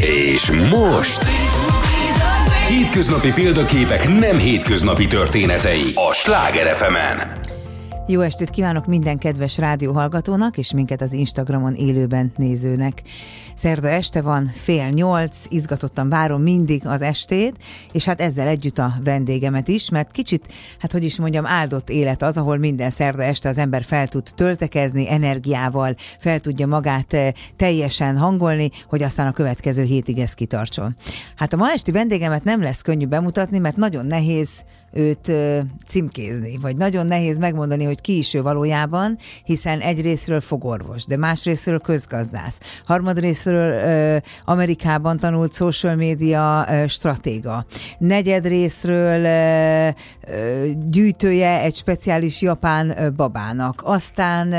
[0.00, 1.20] És most...
[2.68, 7.37] Hétköznapi példaképek nem hétköznapi történetei a Sláger fm -en.
[8.10, 13.02] Jó estét kívánok minden kedves rádióhallgatónak és minket az Instagramon élőben nézőnek.
[13.54, 17.56] Szerda este van, fél nyolc, izgatottan várom mindig az estét,
[17.92, 22.22] és hát ezzel együtt a vendégemet is, mert kicsit, hát hogy is mondjam, áldott élet
[22.22, 27.32] az, ahol minden szerda este az ember fel tud töltekezni energiával, fel tudja magát eh,
[27.56, 30.96] teljesen hangolni, hogy aztán a következő hétig ez kitartson.
[31.36, 36.58] Hát a ma esti vendégemet nem lesz könnyű bemutatni, mert nagyon nehéz őt ö, címkézni,
[36.60, 41.44] vagy nagyon nehéz megmondani, hogy ki is ő valójában, hiszen egy részről fogorvos, de más
[41.44, 47.66] részről közgazdász, harmadrészről ö, Amerikában tanult social media stratéga,
[47.98, 49.88] negyed részről ö,
[50.32, 54.54] ö, gyűjtője egy speciális japán babának, aztán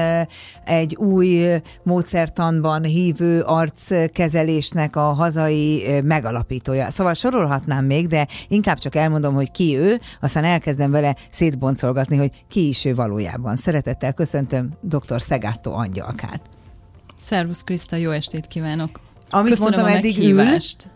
[0.66, 1.45] egy új
[1.83, 6.89] módszertanban hívő arckezelésnek a hazai megalapítója.
[6.89, 12.31] Szóval sorolhatnám még, de inkább csak elmondom, hogy ki ő, aztán elkezdem vele szétboncolgatni, hogy
[12.48, 13.56] ki is ő valójában.
[13.56, 15.22] Szeretettel köszöntöm dr.
[15.22, 16.42] Szegátó Angyalkát.
[17.16, 19.00] Szervusz Kriszta, jó estét kívánok!
[19.30, 20.89] Amit Köszönöm mondtam a eddig meghívást.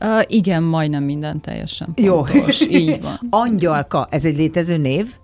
[0.00, 2.22] Uh, igen, majdnem minden teljesen Jó.
[2.22, 2.60] pontos.
[2.60, 3.20] Így van.
[3.44, 5.14] Angyalka, ez egy létező név?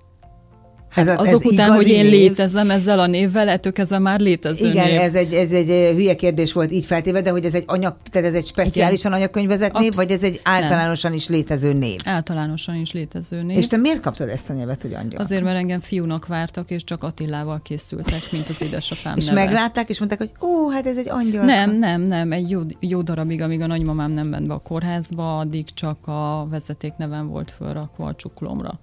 [0.90, 2.10] Hát Ez a- azok ez után, hogy én név?
[2.12, 5.00] létezem ezzel a névvel, ettől kezdve már létező Igen, név.
[5.00, 7.96] ez egy, ez egy eh, hülye kérdés volt így feltéve, de hogy ez egy anyag,
[8.10, 12.00] tehát ez egy speciálisan anyagkönyvezett név, Absz- vagy ez egy általánosan is létező név?
[12.04, 13.56] Általánosan is létező név.
[13.58, 15.20] És te miért kaptad ezt a nevet, hogy angyal?
[15.20, 19.44] Azért, mert engem fiúnak vártak, és csak Attilával készültek, mint az édesapám és neve.
[19.44, 21.44] meglátták, és mondták, hogy ó, hát ez egy angyal.
[21.44, 22.32] Nem, nem, nem.
[22.32, 26.46] Egy jó, jó darabig, amíg a nagymamám nem ment be a kórházba, addig csak a
[26.50, 28.80] vezetéknevem volt fölrakva a csuklomra.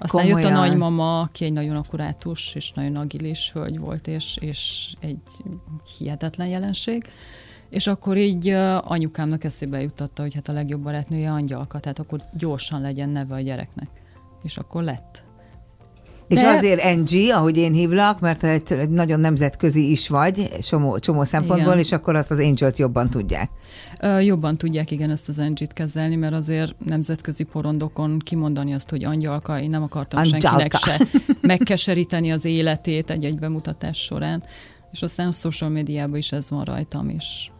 [0.00, 0.56] Aztán jött Komolyan?
[0.56, 5.20] a nagymama, aki egy nagyon akkurátus és nagyon agilis hölgy volt, és, és egy
[5.98, 7.04] hihetetlen jelenség.
[7.68, 8.48] És akkor így
[8.80, 13.40] anyukámnak eszébe juttatta, hogy hát a legjobb barátnője angyalka, tehát akkor gyorsan legyen neve a
[13.40, 13.88] gyereknek.
[14.42, 15.24] És akkor lett.
[16.30, 21.24] És azért NG, ahogy én hívlak, mert egy, egy nagyon nemzetközi is vagy, csomó, csomó
[21.24, 21.84] szempontból, Igen.
[21.84, 23.50] és akkor azt az Angel-t jobban tudják.
[24.00, 29.04] Ö, Jobban tudják igen ezt az NG-t kezelni, mert azért nemzetközi porondokon kimondani azt, hogy
[29.04, 30.48] angyalka, én nem akartam Angyalka.
[30.48, 31.04] senkinek se
[31.40, 34.42] megkeseríteni az életét egy-egy bemutatás során.
[34.92, 37.50] És aztán a social médiában is ez van rajtam, és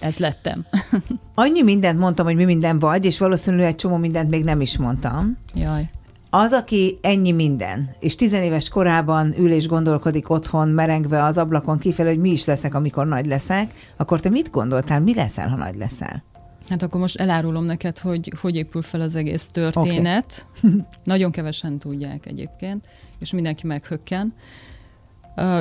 [0.00, 0.66] ez lettem.
[1.34, 4.76] Annyi mindent mondtam, hogy mi minden vagy, és valószínűleg egy csomó mindent még nem is
[4.76, 5.36] mondtam.
[5.54, 5.90] Jaj.
[6.30, 12.08] Az, aki ennyi minden, és tizenéves korában ül és gondolkodik otthon, merengve az ablakon kifelé,
[12.08, 15.74] hogy mi is leszek, amikor nagy leszek, akkor te mit gondoltál, mi leszel, ha nagy
[15.74, 16.22] leszel?
[16.68, 20.46] Hát akkor most elárulom neked, hogy hogy épül fel az egész történet.
[21.04, 22.84] Nagyon kevesen tudják egyébként,
[23.18, 24.34] és mindenki meghökken.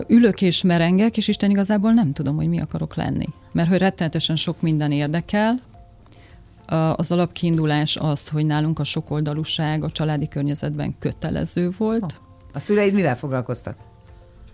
[0.08, 3.28] Ülök és merengek, és Isten igazából nem tudom, hogy mi akarok lenni.
[3.52, 5.60] Mert hogy rettenetesen sok minden érdekel.
[6.96, 12.20] Az alapkiindulás az, hogy nálunk a sokoldalúság a családi környezetben kötelező volt.
[12.54, 13.78] A szüleid mivel foglalkoztak?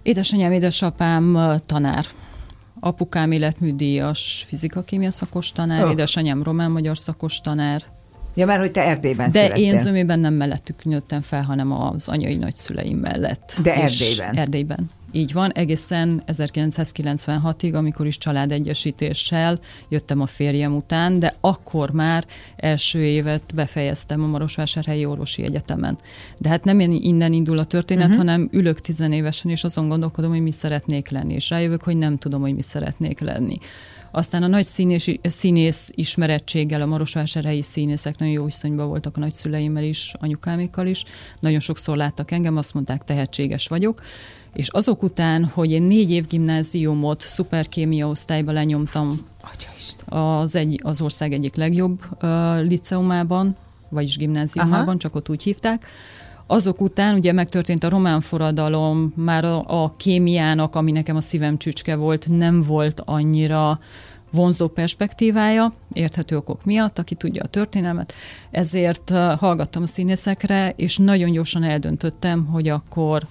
[0.04, 2.06] Édesanyám, édesapám tanár.
[2.80, 5.90] Apukám életműdíjas fizika-kémia szakos tanár, Ó.
[5.90, 7.84] édesanyám román-magyar szakos tanár,
[8.36, 9.64] Ja, mert hogy te Erdélyben De születtél.
[9.64, 13.58] én zömében nem mellettük nőttem fel, hanem az anyai nagyszüleim mellett.
[13.62, 14.36] De Erdélyben.
[14.38, 14.90] Erdélyben.
[15.16, 19.60] Így van, egészen 1996-ig, amikor is családegyesítéssel
[19.90, 22.26] jöttem a férjem után, de akkor már
[22.56, 25.98] első évet befejeztem a Marosvásárhelyi Orvosi Egyetemen.
[26.38, 28.20] De hát nem innen indul a történet, uh-huh.
[28.20, 32.42] hanem ülök tizenévesen, és azon gondolkodom, hogy mi szeretnék lenni, és rájövök, hogy nem tudom,
[32.42, 33.58] hogy mi szeretnék lenni.
[34.16, 39.84] Aztán a nagy színész, színész ismerettséggel, a marosvásárhelyi színészek nagyon jó viszonyban voltak a nagyszüleimmel
[39.84, 41.04] is, anyukámékkal is.
[41.40, 44.02] Nagyon sokszor láttak engem, azt mondták, tehetséges vagyok.
[44.54, 49.26] És azok után, hogy én négy év gimnáziumot szuperkémia osztályba lenyomtam
[50.06, 52.30] az, egy, az ország egyik legjobb uh,
[52.64, 53.56] liceumában,
[53.90, 54.98] vagyis gimnáziumában, Aha.
[54.98, 55.88] csak ott úgy hívták.
[56.54, 61.58] Azok után ugye megtörtént a román forradalom, már a, a kémiának, ami nekem a szívem
[61.58, 63.80] csücske volt, nem volt annyira
[64.32, 68.14] vonzó perspektívája, érthető okok miatt, aki tudja a történelmet.
[68.52, 73.28] Ezért uh, hallgattam a színészekre, és nagyon gyorsan eldöntöttem, hogy akkor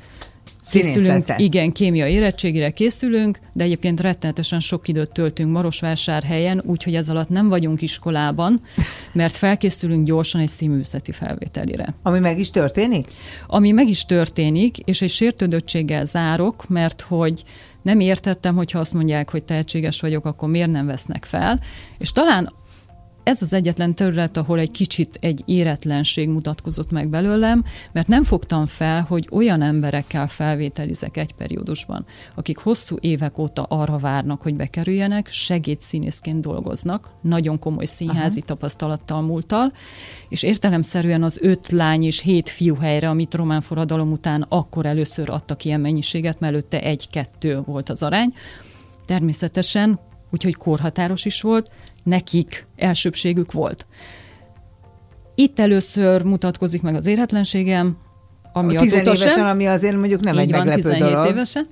[0.70, 7.28] készülünk, igen, kémia érettségére készülünk, de egyébként rettenetesen sok időt töltünk Marosvásárhelyen, úgyhogy ez alatt
[7.28, 8.60] nem vagyunk iskolában,
[9.12, 11.94] mert felkészülünk gyorsan egy színművészeti felvételire.
[12.02, 13.06] Ami meg is történik?
[13.46, 17.42] Ami meg is történik, és egy sértődöttséggel zárok, mert hogy
[17.82, 21.60] nem értettem, hogyha azt mondják, hogy tehetséges vagyok, akkor miért nem vesznek fel.
[21.98, 22.52] És talán
[23.22, 28.66] ez az egyetlen terület, ahol egy kicsit egy éretlenség mutatkozott meg belőlem, mert nem fogtam
[28.66, 35.28] fel, hogy olyan emberekkel felvételizek egy periódusban, akik hosszú évek óta arra várnak, hogy bekerüljenek,
[35.30, 38.46] segédszínészként dolgoznak, nagyon komoly színházi Aha.
[38.46, 39.72] tapasztalattal múltal,
[40.28, 45.30] és értelemszerűen az öt lány és hét fiú helyre, amit román forradalom után akkor először
[45.30, 48.32] adtak ilyen mennyiséget, mert előtte egy-kettő volt az arány,
[49.06, 51.70] természetesen, úgyhogy korhatáros is volt,
[52.04, 53.86] nekik elsőbségük volt.
[55.34, 57.96] Itt először mutatkozik meg az éretlenségem,
[58.52, 61.26] ami a évesen, ami azért mondjuk nem egy van, meglepő 17 dolog.
[61.26, 61.66] évesen.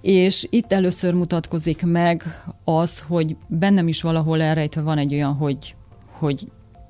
[0.00, 2.22] És itt először mutatkozik meg
[2.64, 5.74] az, hogy bennem is valahol elrejtve van egy olyan, hogy,
[6.10, 6.46] hogy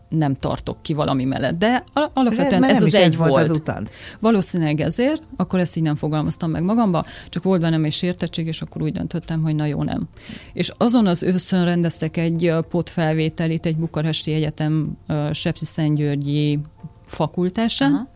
[0.08, 1.58] nem tartok ki valami mellett.
[1.58, 3.30] De alapvetően Lehet, ez az egy ez volt.
[3.30, 3.90] volt az utad.
[4.20, 8.62] Valószínűleg ezért, akkor ezt így nem fogalmaztam meg magamba, csak volt bennem egy sértettség, és
[8.62, 10.08] akkor úgy döntöttem, hogy na jó, nem.
[10.52, 14.98] És azon az őszön rendeztek egy potfelvételit egy bukaresti egyetem
[15.32, 16.58] Sepsi Szentgyörgyi
[17.06, 18.08] fakultásán, Aha.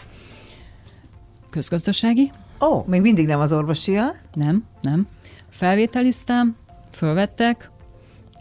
[1.50, 2.30] közgazdasági.
[2.60, 4.14] Ó, oh, még mindig nem az orvosia?
[4.34, 5.06] Nem, nem.
[5.50, 6.56] Felvételiztem,
[6.90, 7.70] fölvettek,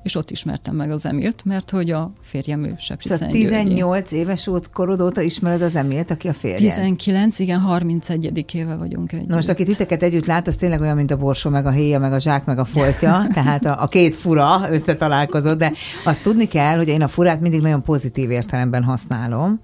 [0.04, 4.46] és ott ismertem meg az Emilt, mert hogy a férjem ő Sepsi szóval 18 éves
[4.46, 6.60] volt korod óta ismered az Emilt, aki a férjem?
[6.60, 8.46] 19, igen, 31.
[8.54, 9.28] éve vagyunk együtt.
[9.28, 12.00] Na most, aki titeket együtt lát, az tényleg olyan, mint a borsó, meg a héja,
[12.00, 15.72] meg a zsák, meg a foltja, tehát a, a két fura összetalálkozott, de
[16.04, 19.60] azt tudni kell, hogy én a furát mindig nagyon pozitív értelemben használom,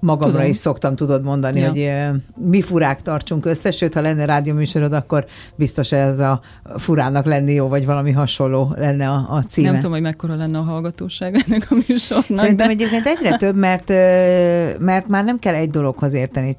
[0.00, 0.50] magamra Tudom.
[0.50, 1.68] is szoktam tudod mondani, ja.
[1.68, 6.40] hogy mi furák tartsunk össze, sőt, ha lenne rádióműsorod, akkor biztos ez a
[6.76, 9.70] furának lenni jó, vagy valami hasonló lenne a, a címe.
[9.70, 12.38] Nem tudom, hogy mekkora lenne a hallgatóság ennek a műsornak.
[12.38, 12.72] Szerintem de...
[12.72, 13.88] egyébként egyre több, mert,
[14.78, 16.56] mert már nem kell egy dologhoz érteni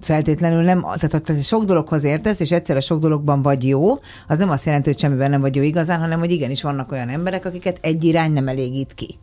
[0.00, 3.94] feltétlenül nem, tehát ha sok dologhoz értesz, és egyszer a sok dologban vagy jó,
[4.28, 7.08] az nem azt jelenti, hogy semmiben nem vagy jó igazán, hanem hogy igenis vannak olyan
[7.08, 9.18] emberek, akiket egy irány nem elégít ki.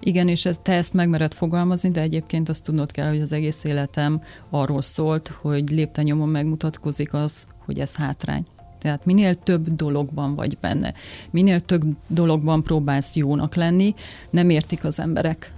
[0.00, 3.64] Igen, és ez, te ezt megmered fogalmazni, de egyébként azt tudnod kell, hogy az egész
[3.64, 8.44] életem arról szólt, hogy lépten megmutatkozik az, hogy ez hátrány.
[8.78, 10.94] Tehát minél több dologban vagy benne,
[11.30, 13.94] minél több dologban próbálsz jónak lenni,
[14.30, 15.52] nem értik az emberek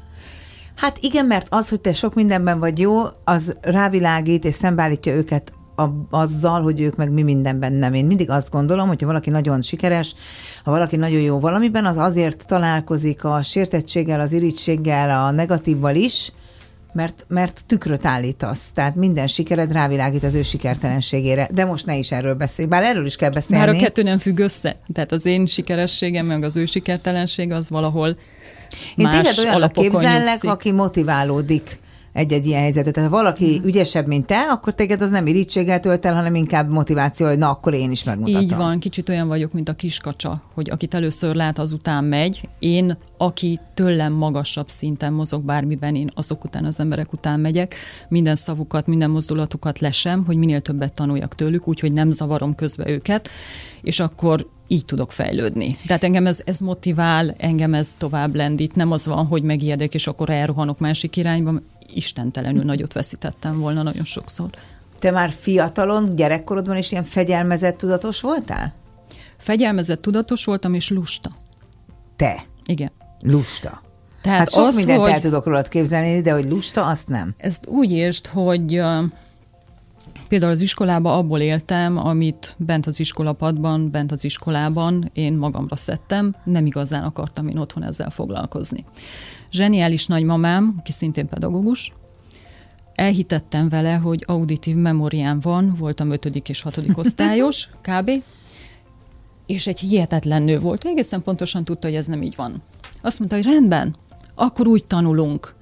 [0.76, 5.52] Hát igen, mert az, hogy te sok mindenben vagy jó, az rávilágít és szembeállítja őket
[5.76, 7.94] a, azzal, hogy ők meg mi mindenben nem.
[7.94, 10.14] Én mindig azt gondolom, hogyha valaki nagyon sikeres,
[10.64, 16.32] ha valaki nagyon jó valamiben, az azért találkozik a sértettséggel, az irítséggel, a negatívval is,
[16.94, 18.70] mert, mert tükröt állítasz.
[18.74, 21.48] Tehát minden sikered rávilágít az ő sikertelenségére.
[21.52, 23.64] De most ne is erről beszélj, bár erről is kell beszélni.
[23.66, 24.76] Már a kettő nem függ össze.
[24.92, 28.16] Tehát az én sikerességem, meg az ő sikertelenség az valahol
[28.96, 30.50] én téged olyan képzellek, nyugszik.
[30.50, 31.78] aki motiválódik
[32.14, 32.92] egy-egy ilyen helyzetet.
[32.92, 33.64] Tehát ha valaki mm.
[33.64, 37.50] ügyesebb, mint te, akkor téged az nem irítséggel tölt el, hanem inkább motiváció, hogy na,
[37.50, 38.42] akkor én is megmutatom.
[38.42, 42.48] Így van, kicsit olyan vagyok, mint a kiskacsa, hogy akit először lát, azután megy.
[42.58, 47.74] Én, aki tőlem magasabb szinten mozog bármiben, én azok után, az emberek után megyek.
[48.08, 53.28] Minden szavukat, minden mozdulatukat lesem, hogy minél többet tanuljak tőlük, úgyhogy nem zavarom közbe őket,
[53.82, 55.76] és akkor így tudok fejlődni.
[55.86, 58.74] Tehát engem ez, ez motivál, engem ez tovább lendít.
[58.74, 61.60] Nem az van, hogy megijedek, és akkor elrohanok másik irányba.
[61.86, 64.50] Istentelenül nagyot veszítettem volna nagyon sokszor.
[64.98, 68.74] Te már fiatalon, gyerekkorodban is ilyen fegyelmezett, tudatos voltál?
[69.36, 71.30] Fegyelmezett, tudatos voltam, és lusta.
[72.16, 72.44] Te?
[72.64, 72.90] Igen.
[73.20, 73.82] Lusta.
[74.22, 77.34] Tehát hát sok az, mindent hogy, el tudok rólad képzelni, de hogy lusta, azt nem.
[77.36, 78.82] Ezt úgy értsd, hogy
[80.28, 86.36] Például az iskolába abból éltem, amit bent az iskolapadban, bent az iskolában én magamra szedtem,
[86.44, 88.84] nem igazán akartam én otthon ezzel foglalkozni.
[89.54, 91.92] Zseniális nagymamám, aki szintén pedagógus,
[92.94, 98.10] elhitettem vele, hogy auditív memóriám van, voltam ötödik és hatodik osztályos, kb.
[99.46, 102.62] És egy hihetetlen nő volt, egészen pontosan tudta, hogy ez nem így van.
[103.02, 103.94] Azt mondta, hogy rendben,
[104.34, 105.54] akkor úgy tanulunk.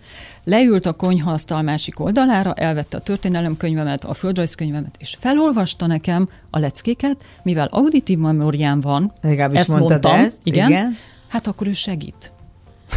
[0.44, 7.24] Leült a konyhaasztal másik oldalára, elvette a történelemkönyvemet, a földrajzkönyvemet, és felolvasta nekem a leckéket,
[7.42, 10.96] mivel auditív memóriám van, Legalábbis ezt mondtam, ezt, igen, igen,
[11.28, 12.32] hát akkor ő segít.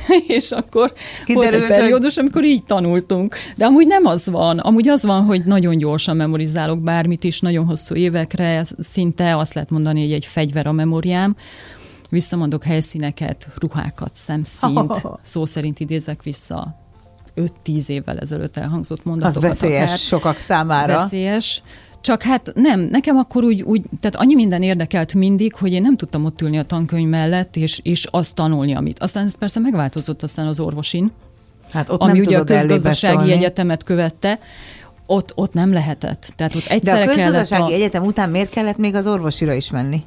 [0.28, 0.94] és akkor
[1.25, 3.36] Kiderült, volt egy periódus, amikor így tanultunk.
[3.56, 4.60] De amúgy nem az van.
[4.60, 9.70] Amúgy az van, hogy nagyon gyorsan memorizálok bármit is, nagyon hosszú évekre, szinte azt lehet
[9.70, 11.36] mondani, hogy egy fegyver a memóriám.
[12.10, 16.75] Visszamondok helyszíneket, ruhákat, szemszínt, szó szerint idézek vissza
[17.36, 19.44] 5-10 évvel ezelőtt elhangzott mondatokat.
[19.44, 19.98] Az veszélyes akár.
[19.98, 20.98] sokak számára.
[20.98, 21.64] Veszélyes.
[22.06, 25.98] Csak hát nem, nekem akkor úgy, úgy, tehát annyi minden érdekelt mindig, hogy én nem
[25.98, 29.00] tudtam ott ülni a tankönyv mellett, és, és azt tanulni, amit.
[29.00, 31.12] Aztán ez persze megváltozott aztán az orvosin,
[31.72, 34.40] hát ott ami nem ugye a közgazdasági egyetemet követte,
[35.06, 36.34] ott, ott nem lehetett.
[36.36, 37.76] Tehát ott egyszerre De a közgazdasági kellett a...
[37.76, 40.04] egyetem után miért kellett még az orvosira is menni?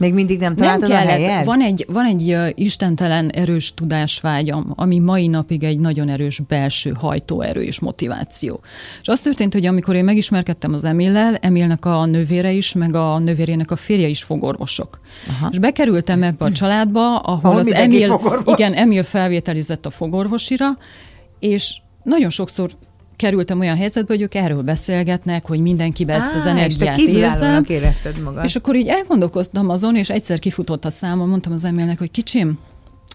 [0.00, 1.20] Még mindig nem találtad nem a kellett.
[1.20, 1.44] helyed?
[1.44, 6.92] Van egy, van egy ö, istentelen erős tudásvágyam, ami mai napig egy nagyon erős belső
[6.98, 8.60] hajtóerő és motiváció.
[9.00, 13.18] És az történt, hogy amikor én megismerkedtem az Emillel, Emilnek a nővére is, meg a
[13.18, 15.00] nővérének a férje is fogorvosok.
[15.28, 15.48] Aha.
[15.52, 18.58] És bekerültem ebbe a családba, ahol, Ahol az Emil, fogorvos.
[18.58, 20.68] igen, Emil felvételizett a fogorvosira,
[21.38, 22.70] és nagyon sokszor
[23.20, 26.96] kerültem olyan helyzetbe, hogy ők erről beszélgetnek, hogy mindenkibe ezt az Á, és te energiát
[26.96, 27.82] kívülállónak érzem.
[27.82, 28.44] érezted magad.
[28.44, 32.58] És akkor így elgondolkoztam azon, és egyszer kifutott a számom, mondtam az Emilnek, hogy kicsim,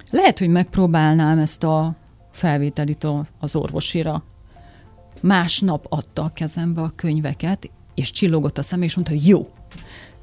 [0.09, 1.95] lehet, hogy megpróbálnám ezt a
[2.31, 3.07] felvételit
[3.39, 4.24] az orvosira.
[5.21, 9.50] Másnap adta a kezembe a könyveket, és csillogott a szem, és mondta, hogy jó.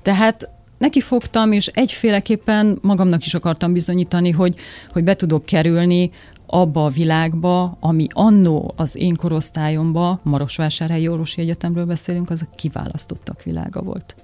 [0.02, 0.48] Tehát
[0.78, 4.56] neki fogtam, és egyféleképpen magamnak is akartam bizonyítani, hogy,
[4.92, 6.10] hogy be tudok kerülni
[6.54, 13.42] abba a világba, ami annó az én korosztályomba, Marosvásárhelyi Orvosi Egyetemről beszélünk, az a kiválasztottak
[13.42, 14.16] világa volt.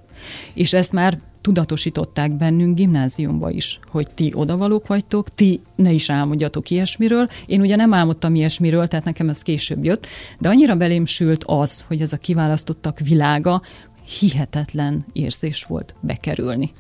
[0.55, 6.71] És ezt már tudatosították bennünk gimnáziumba is, hogy ti odavalók vagytok, ti ne is álmodjatok
[6.71, 7.29] ilyesmiről.
[7.47, 10.07] Én ugye nem álmodtam ilyesmiről, tehát nekem ez később jött,
[10.39, 13.63] de annyira belém sült az, hogy ez a kiválasztottak világa,
[14.19, 16.73] hihetetlen érzés volt bekerülni.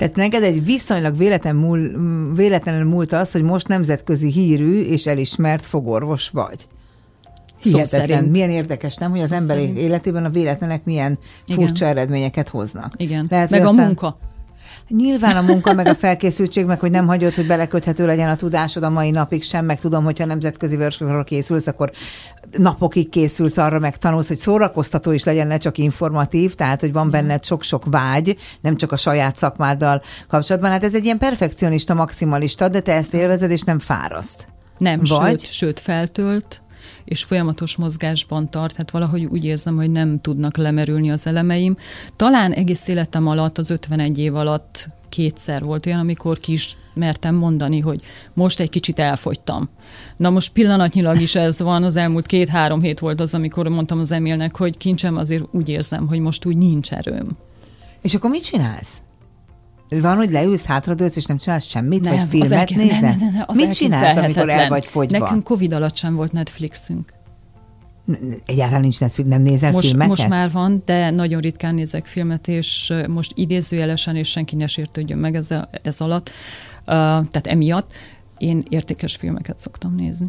[0.00, 1.90] Tehát neked egy viszonylag véletlen múl,
[2.34, 6.66] véletlenül múlt az, hogy most nemzetközi hírű és elismert fogorvos vagy.
[7.62, 8.24] Hihetetlen.
[8.24, 9.78] Milyen érdekes, nem, hogy az Szó emberek szerint.
[9.78, 11.66] életében a véletlenek milyen Igen.
[11.66, 12.94] furcsa eredményeket hoznak.
[12.96, 13.26] Igen.
[13.30, 14.18] Lehet, Meg a aztán- munka.
[14.88, 18.82] Nyilván a munka, meg a felkészültség, meg hogy nem hagyod, hogy beleköthető legyen a tudásod
[18.82, 21.90] a mai napig sem, meg tudom, hogyha nemzetközi workshopra készülsz, akkor
[22.50, 27.10] napokig készülsz arra, meg tanulsz, hogy szórakoztató is legyen, ne csak informatív, tehát, hogy van
[27.10, 30.70] benned sok-sok vágy, nem csak a saját szakmáddal kapcsolatban.
[30.70, 34.48] Hát ez egy ilyen perfekcionista, maximalista, de te ezt élvezed, és nem fáraszt.
[34.78, 35.40] Nem, Vagy?
[35.40, 36.62] sőt, sőt feltölt,
[37.04, 41.76] és folyamatos mozgásban tart, hát valahogy úgy érzem, hogy nem tudnak lemerülni az elemeim.
[42.16, 47.34] Talán egész életem alatt, az 51 év alatt kétszer volt olyan, amikor ki is mertem
[47.34, 48.00] mondani, hogy
[48.32, 49.68] most egy kicsit elfogytam.
[50.16, 54.12] Na most pillanatnyilag is ez van, az elmúlt két-három hét volt az, amikor mondtam az
[54.12, 57.36] Emilnek, hogy kincsem azért úgy érzem, hogy most úgy nincs erőm.
[58.02, 59.00] És akkor mit csinálsz?
[59.90, 63.00] Van, hogy leülsz, hátradőlsz, és nem csinálsz semmit, vagy az filmet elke- nézel?
[63.00, 65.18] ne, ne, ne, ne, az mit csinálsz, amikor el vagy fogyva?
[65.18, 67.12] Nekünk Covid alatt sem volt Netflixünk.
[68.46, 70.08] Egyáltalán nincs Netflix, nem nézel Most, filmeket?
[70.08, 75.18] most már van, de nagyon ritkán nézek filmet, és most idézőjelesen, és senki ne sértődjön
[75.18, 75.48] meg ez,
[75.82, 77.92] ez alatt, uh, tehát emiatt
[78.38, 80.26] én értékes filmeket szoktam nézni.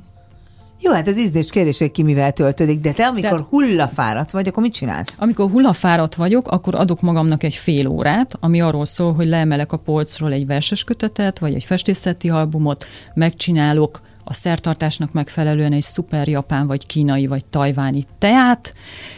[0.84, 4.48] Jó, hát az ízdés kérdés, hogy ki mivel töltődik, de te amikor Tehát- hullafáradt vagy,
[4.48, 5.16] akkor mit csinálsz?
[5.18, 9.78] Amikor hullafáradt vagyok, akkor adok magamnak egy fél órát, ami arról szól, hogy leemelek a
[9.78, 16.68] polcról egy verses kötetet, vagy egy festészeti albumot, megcsinálok a szertartásnak megfelelően egy szuper japán,
[16.68, 18.74] vagy kínai, vagy tajváni teát,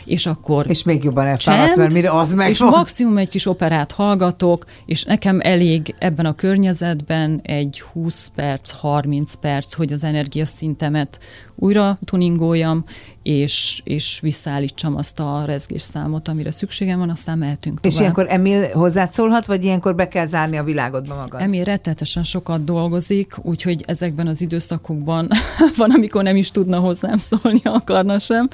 [0.05, 3.91] és akkor És még jobban elfáradsz, mert mire az meg és maximum egy kis operát
[3.91, 11.20] hallgatok, és nekem elég ebben a környezetben egy 20 perc, 30 perc, hogy az energiaszintemet
[11.56, 12.84] újra tuningoljam,
[13.24, 17.94] és, és visszaállítsam azt a rezgésszámot, amire szükségem van, aztán mehetünk tovább.
[17.94, 21.42] És ilyenkor Emil hozzád szólhat, vagy ilyenkor be kell zárni a világodba magad?
[21.42, 25.28] Emi rettetesen sokat dolgozik, úgyhogy ezekben az időszakokban
[25.78, 28.50] van, amikor nem is tudna hozzám szólni, akarna sem,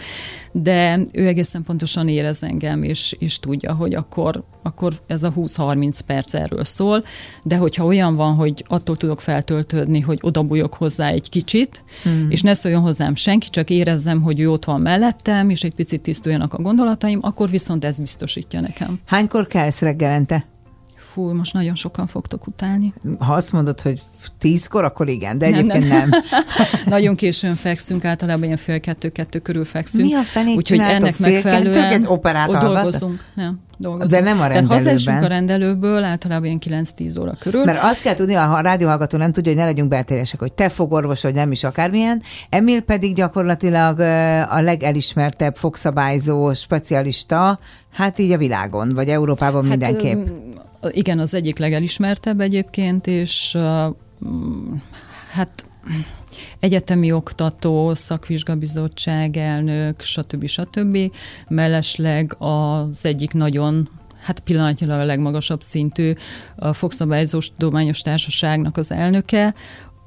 [0.51, 5.99] de ő egészen pontosan érez engem, és, és tudja, hogy akkor, akkor ez a 20-30
[6.05, 7.03] perc erről szól,
[7.43, 12.27] de hogyha olyan van, hogy attól tudok feltöltődni, hogy odabújok hozzá egy kicsit, hmm.
[12.29, 16.01] és ne szóljon hozzám senki, csak érezzem, hogy ő ott van mellettem, és egy picit
[16.01, 18.99] tisztuljanak a gondolataim, akkor viszont ez biztosítja nekem.
[19.05, 20.45] Hánykor kelsz reggelente?
[21.19, 22.93] Fú, most nagyon sokan fogtok utálni.
[23.19, 24.01] Ha azt mondod, hogy
[24.37, 26.09] tízkor, akkor igen, de Nem, egyébként nem.
[26.09, 26.21] nem.
[26.95, 30.07] Nagyon későn fekszünk, általában ilyen fél kettő-kettő körül fekszünk.
[30.07, 33.23] Mi a fenét Úgyhogy ennek megfelelően operát dolgozunk.
[33.33, 34.11] Nem, dolgozunk.
[34.11, 34.77] De nem a Tehát rendelőben.
[34.77, 37.63] hazaesünk a rendelőből, általában ilyen 9-10 óra körül.
[37.63, 40.69] Mert azt kell tudni, ha a rádióhallgató nem tudja, hogy ne legyünk beltérések, hogy te
[40.69, 43.99] fogorvos vagy nem is akármilyen, Emil pedig gyakorlatilag
[44.49, 47.59] a legelismertebb fogszabályzó specialista,
[47.93, 50.27] hát így a világon, vagy Európában hát, mindenképp.
[50.91, 53.57] Igen, az egyik legelismertebb egyébként, és
[55.31, 55.49] hát
[56.59, 60.47] egyetemi oktató, szakvizsgabizottság elnök, stb.
[60.47, 60.97] stb.
[61.47, 63.89] Mellesleg az egyik nagyon
[64.21, 66.13] hát pillanatnyilag a legmagasabb szintű
[66.55, 69.53] a Fogszabályozós Tudományos Társaságnak az elnöke,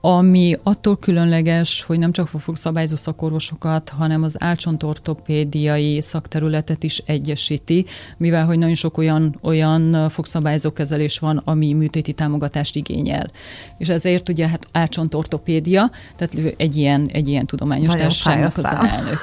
[0.04, 7.87] ami attól különleges, hogy nem csak fog szabályzó szakorvosokat, hanem az álcsontortopédiai szakterületet is egyesíti,
[8.16, 13.30] mivel hogy nagyon sok olyan, olyan fogszabályzó kezelés van, ami műtéti támogatást igényel.
[13.78, 19.21] És ezért ugye hát álcsontortopédia, tehát egy ilyen, egy ilyen tudományos nagyon társaságnak az elnök.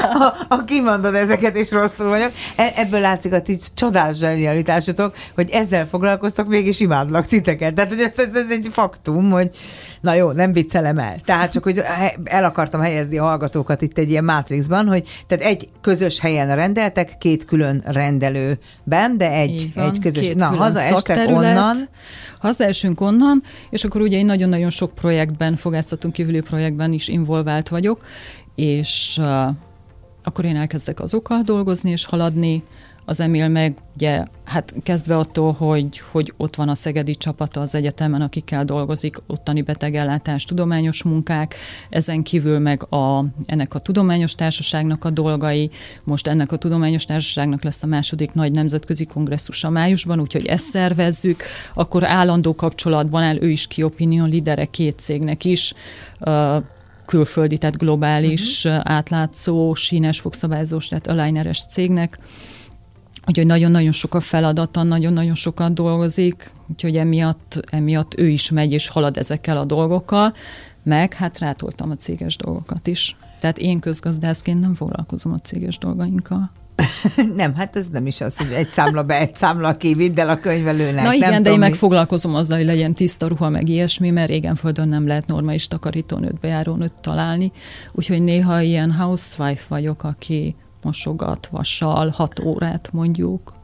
[0.18, 5.50] ha, ha kimondod ezeket, és rosszul vagyok, e- ebből látszik a ti csodás zsenialitásotok, hogy
[5.50, 7.74] ezzel foglalkoztok, mégis imádlak titeket.
[7.74, 9.50] Tehát hogy ez, ez, ez egy faktum, hogy
[10.00, 11.16] na jó, nem viccelem el.
[11.24, 11.82] Tehát csak, hogy
[12.24, 17.18] el akartam helyezni a hallgatókat itt egy ilyen mátrixban, hogy tehát egy közös helyen rendeltek,
[17.18, 20.20] két külön rendelőben, de egy, egy közös.
[20.20, 21.76] Két na, hazaestek onnan.
[22.38, 28.04] Hazaesünk onnan, és akkor ugye én nagyon-nagyon sok projektben, fogáztatunk kívüli projektben is involvált vagyok,
[28.54, 29.54] és uh,
[30.22, 32.62] akkor én elkezdek azokkal dolgozni és haladni,
[33.04, 37.74] az Emil meg ugye, hát kezdve attól, hogy, hogy ott van a szegedi csapata az
[37.74, 41.54] egyetemen, akikkel dolgozik, ottani betegellátás, tudományos munkák,
[41.90, 45.70] ezen kívül meg a, ennek a tudományos társaságnak a dolgai,
[46.04, 50.64] most ennek a tudományos társaságnak lesz a második nagy nemzetközi kongresszus a májusban, úgyhogy ezt
[50.64, 51.42] szervezzük,
[51.74, 55.74] akkor állandó kapcsolatban áll ő is ki opinion lidere két cégnek is,
[57.06, 58.80] külföldi, tehát globális, uh-huh.
[58.84, 62.18] átlátszó, sínes fogszabályzós, tehát aligneres cégnek,
[63.26, 68.88] Úgyhogy nagyon-nagyon sok a feladata, nagyon-nagyon sokat dolgozik, úgyhogy emiatt, emiatt ő is megy és
[68.88, 70.32] halad ezekkel a dolgokkal,
[70.82, 73.16] meg hát rátoltam a céges dolgokat is.
[73.40, 76.50] Tehát én közgazdászként nem foglalkozom a céges dolgainkkal.
[77.36, 80.28] nem, hát ez nem is az, hogy egy számla be, egy számla ki, vidd el
[80.28, 81.04] a könyvelőnek.
[81.04, 84.28] Na igen, nem de én meg foglalkozom azzal, hogy legyen tiszta ruha, meg ilyesmi, mert
[84.28, 87.52] régen földön nem lehet normális takarítónőt, bejárónőt találni.
[87.92, 93.54] Úgyhogy néha ilyen housewife vagyok, aki mosogat vassal, hat órát mondjuk,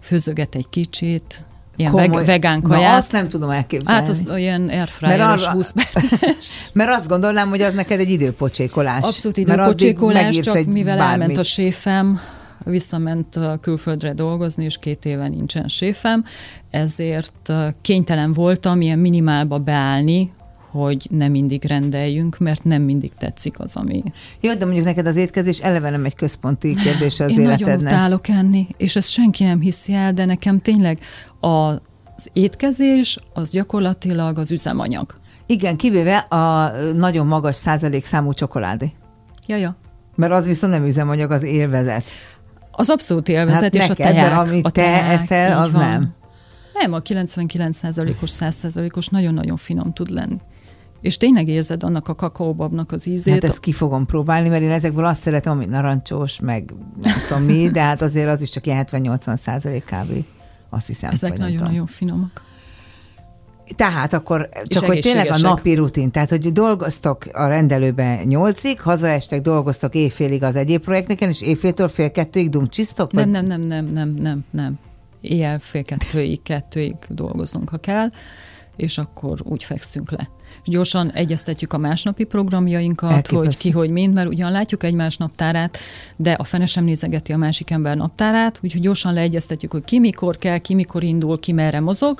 [0.00, 1.44] főzöget egy kicsit,
[1.76, 2.24] ilyen Komoly.
[2.24, 2.90] vegán kaját.
[2.90, 4.00] Na, azt nem tudom elképzelni.
[4.00, 6.56] Hát az olyan airfryeres 20 perces.
[6.72, 9.02] Mert azt gondolnám, hogy az neked egy időpocsékolás.
[9.02, 11.20] Abszolút időpocsékolás, csak mivel bármit.
[11.20, 12.20] elment a séfem,
[12.64, 16.24] visszament külföldre dolgozni, és két éve nincsen séfem,
[16.70, 20.32] ezért kénytelen voltam ilyen minimálba beállni,
[20.72, 24.02] hogy nem mindig rendeljünk, mert nem mindig tetszik az, ami...
[24.40, 27.66] Jó, de mondjuk neked az étkezés eleve nem egy központi kérdés az Én életednek.
[27.66, 30.98] nagyon utálok enni, és ezt senki nem hiszi el, de nekem tényleg
[31.40, 35.14] a, az étkezés az gyakorlatilag az üzemanyag.
[35.46, 38.92] Igen, kivéve a nagyon magas százalék számú csokoládé.
[39.46, 39.76] Ja, ja.
[40.14, 42.04] Mert az viszont nem üzemanyag, az élvezet.
[42.70, 44.38] Az abszolút élvezet, hát és neked, a teák.
[44.38, 45.84] amit a te teák, eszel, az van.
[45.84, 46.14] nem.
[46.72, 50.40] Nem, a 99%-os, 100%-os nagyon-nagyon finom tud lenni
[51.02, 53.32] és tényleg érzed annak a kakaóbabnak az ízét.
[53.32, 57.42] Hát ezt ki fogom próbálni, mert én ezekből azt szeretem, ami narancsos, meg nem tudom
[57.42, 60.24] mi, de hát azért az is csak ilyen 70-80 százalék kb.
[60.70, 61.10] Azt hiszem.
[61.10, 62.42] Ezek nagyon-nagyon finomak.
[63.76, 69.40] Tehát akkor csak, hogy tényleg a napi rutin, tehát hogy dolgoztok a rendelőben nyolcig, hazaestek,
[69.40, 73.12] dolgoztok éjfélig az egyéb projekteken, és éjféltől fél kettőig dumcsisztok?
[73.12, 74.78] Nem, nem, nem, nem, nem, nem, nem.
[75.20, 78.08] Éjjel fél kettőig, kettőig dolgozunk, ha kell,
[78.76, 80.28] és akkor úgy fekszünk le
[80.64, 83.36] és gyorsan egyeztetjük a másnapi programjainkat, Elképesztő.
[83.36, 85.78] hogy ki, hogy mind, mert ugyan látjuk egymás naptárát,
[86.16, 90.38] de a fene sem nézegeti a másik ember naptárát, úgyhogy gyorsan leegyeztetjük, hogy ki mikor
[90.38, 92.18] kell, ki mikor indul, ki merre mozog,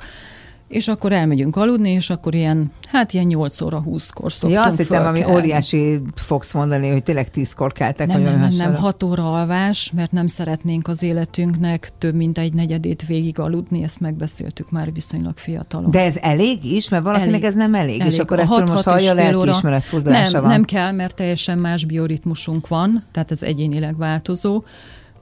[0.73, 4.77] és akkor elmegyünk aludni, és akkor ilyen, hát ilyen 8 óra 20-kor szoktunk Ja, azt
[4.77, 8.07] hittem, ami óriási fogsz mondani, hogy tényleg 10-kor keltek.
[8.07, 12.53] Nem, nem, nem, nem, 6 óra alvás, mert nem szeretnénk az életünknek több mint egy
[12.53, 15.91] negyedét végig aludni, ezt megbeszéltük már viszonylag fiatalon.
[15.91, 16.89] De ez elég is?
[16.89, 18.13] Mert valakinek elég, ez nem elég, elég.
[18.13, 20.43] és akkor ettől hat, most hallja lelkiismeret nem, van.
[20.43, 24.63] Nem kell, mert teljesen más bioritmusunk van, tehát ez egyénileg változó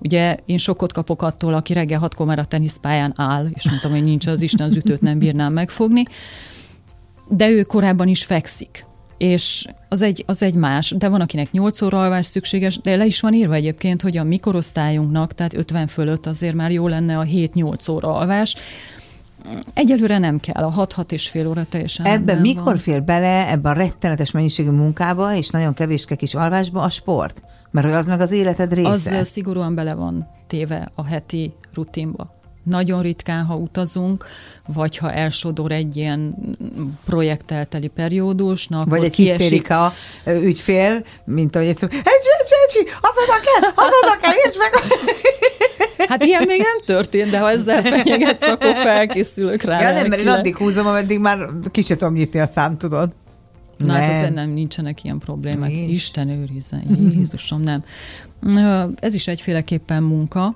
[0.01, 4.03] Ugye én sokkot kapok attól, aki reggel hatkor már a teniszpályán áll, és mondtam, hogy
[4.03, 6.03] nincs az Isten az ütőt, nem bírnám megfogni.
[7.27, 8.85] De ő korábban is fekszik
[9.21, 13.05] és az egy, az egy más, de van, akinek 8 óra alvás szükséges, de le
[13.05, 17.23] is van írva egyébként, hogy a mikorosztályunknak, tehát 50 fölött azért már jó lenne a
[17.23, 18.55] 7-8 óra alvás,
[19.73, 22.77] Egyelőre nem kell, a 6-6 és fél óra teljesen Ebben mikor van.
[22.77, 27.41] fér bele, ebbe a rettenetes mennyiségű munkába, és nagyon kevéske kis alvásba a sport?
[27.71, 29.17] Mert az meg az életed része.
[29.17, 32.39] Az szigorúan bele van téve a heti rutinba.
[32.63, 34.25] Nagyon ritkán, ha utazunk,
[34.67, 36.36] vagy ha elsodor egy ilyen
[37.05, 38.89] projektelteli periódusnak.
[38.89, 39.38] Vagy egy kiesik...
[39.38, 39.93] hisztérika
[40.25, 42.01] ügyfél, mint ahogy egy szó, egy
[42.47, 44.73] Csecsi, azonnal kell, azonnal kell, érts meg!
[46.07, 49.81] Hát ilyen még nem történt, de ha ezzel fenyegetsz, akkor felkészülök rá.
[49.81, 53.10] Ja nem, mert én addig húzom, ameddig már kicsit tudom nyitni a szám, tudod.
[53.86, 55.70] Na hát azért nem nincsenek ilyen problémák.
[55.70, 55.94] Nincs.
[55.94, 56.82] Isten őrizze,
[57.15, 57.84] Jézusom, nem.
[58.96, 60.56] Ez is egyféleképpen munka,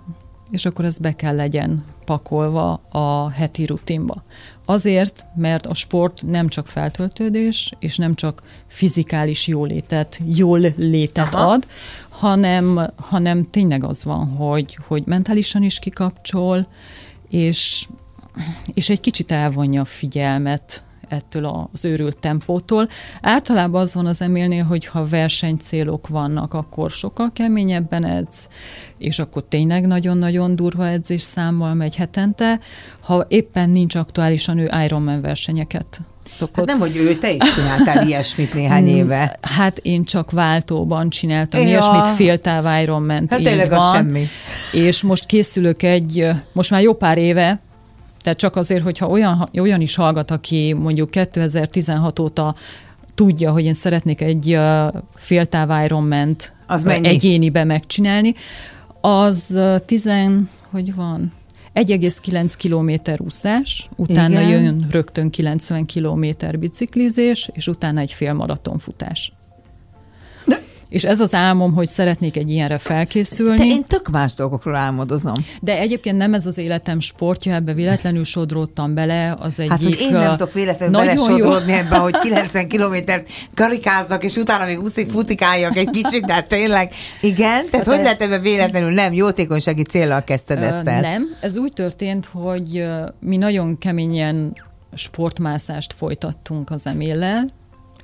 [0.52, 4.24] és akkor ez be kell legyen pakolva a heti rutinba.
[4.66, 11.52] Azért, mert a sport nem csak feltöltődés, és nem csak fizikális jólétet, jól létet Aha.
[11.52, 11.68] ad,
[12.10, 16.68] hanem, hanem tényleg az van, hogy, hogy mentálisan is kikapcsol,
[17.30, 17.88] és,
[18.74, 22.89] és egy kicsit elvonja a figyelmet ettől az őrült tempótól.
[23.22, 28.50] Általában az van az emélnél, hogy ha versenycélok vannak, akkor sokkal keményebben edz,
[28.98, 32.60] és akkor tényleg nagyon-nagyon durva edzés számmal megy hetente.
[33.02, 36.56] Ha éppen nincs aktuálisan ő Ironman versenyeket szokott.
[36.56, 39.38] Hát nem, hogy ő, te is csináltál ilyesmit néhány hmm, éve.
[39.41, 41.68] Hát én csak váltóban csináltam ja.
[41.68, 43.26] ilyesmit, féltáv Ironman.
[43.30, 44.28] Hát tényleg az semmi.
[44.72, 47.60] És most készülök egy, most már jó pár éve,
[48.26, 52.56] tehát csak azért, hogyha olyan, olyan is hallgat, aki mondjuk 2016 óta
[53.16, 54.60] tudja, hogy én szeretnék egy
[55.16, 56.54] féltáv Ironman-t
[57.02, 58.34] egyénibe megcsinálni,
[59.02, 60.10] az 10,
[60.72, 61.34] hogy van,
[61.74, 64.62] 1,9 kilométer úszás, utána Igen.
[64.62, 69.34] jön rögtön 90 kilométer biciklizés, és utána egy félmaratonfutás.
[70.95, 73.58] És ez az álmom, hogy szeretnék egy ilyenre felkészülni.
[73.58, 75.34] De én tök más dolgokról álmodozom.
[75.62, 79.71] De egyébként nem ez az életem sportja, ebbe véletlenül sodródtam bele, az egyik...
[79.71, 84.79] Hát, hogy én nem tudok véletlenül belesodródni ebbe, hogy 90 kilométert karikázzak, és utána még
[84.79, 89.13] úszik, futikáljak egy kicsit, de hát tényleg, igen, tehát hát hogy lehet ebbe véletlenül nem
[89.13, 91.01] jótékonysági céllal kezdted ezt el?
[91.01, 92.86] Nem, ez úgy történt, hogy
[93.19, 94.53] mi nagyon keményen
[94.93, 97.49] sportmászást folytattunk az eméllel,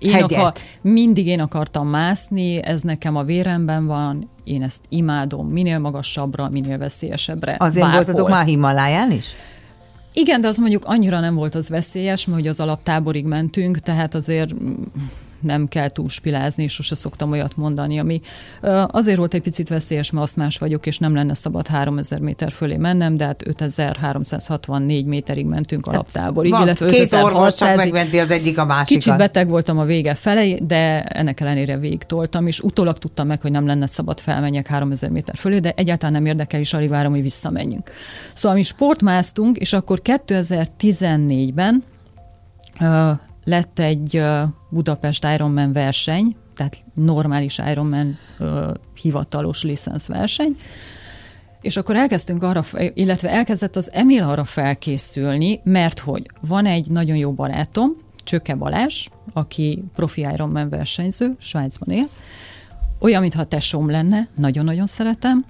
[0.01, 0.31] én Hegyet.
[0.31, 6.49] Akar, mindig én akartam mászni, ez nekem a véremben van, én ezt imádom, minél magasabbra,
[6.49, 7.55] minél veszélyesebbre.
[7.59, 8.03] Azért bárhol.
[8.03, 9.25] voltatok már Himaláján is?
[10.13, 14.15] Igen, de az mondjuk annyira nem volt az veszélyes, mert hogy az alaptáborig mentünk, tehát
[14.15, 14.53] azért
[15.41, 18.21] nem kell túlspilázni, és sose szoktam olyat mondani, ami
[18.87, 22.51] azért volt egy picit veszélyes, mert azt más vagyok, és nem lenne szabad 3000 méter
[22.51, 28.29] fölé mennem, de hát 5364 méterig mentünk alaptáborig, Van, illetve két orvos csak megmenti az
[28.29, 28.87] egyik a másikat.
[29.03, 33.41] Kicsit beteg voltam a vége felé, de ennek ellenére végig toltam, és utólag tudtam meg,
[33.41, 37.11] hogy nem lenne szabad felmenjek 3000 méter fölé, de egyáltalán nem érdekel, és alig várom,
[37.11, 37.91] hogy visszamenjünk.
[38.33, 41.83] Szóval mi sportmásztunk, és akkor 2014-ben
[43.43, 44.23] lett egy
[44.69, 48.17] Budapest Ironman verseny, tehát normális Ironman
[49.01, 49.65] hivatalos
[50.07, 50.55] verseny,
[51.61, 57.17] és akkor elkezdtünk arra, illetve elkezdett az Emil arra felkészülni, mert hogy van egy nagyon
[57.17, 57.91] jó barátom,
[58.23, 62.07] Csöke Balázs, aki profi Ironman versenyző, Svájcban él,
[62.99, 65.45] olyan, mintha tesóm lenne, nagyon-nagyon szeretem,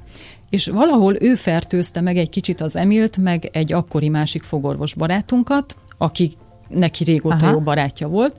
[0.50, 5.76] és valahol ő fertőzte meg egy kicsit az Emilt, meg egy akkori másik fogorvos barátunkat,
[5.98, 6.34] akik
[6.74, 7.52] neki régóta Aha.
[7.52, 8.36] jó barátja volt,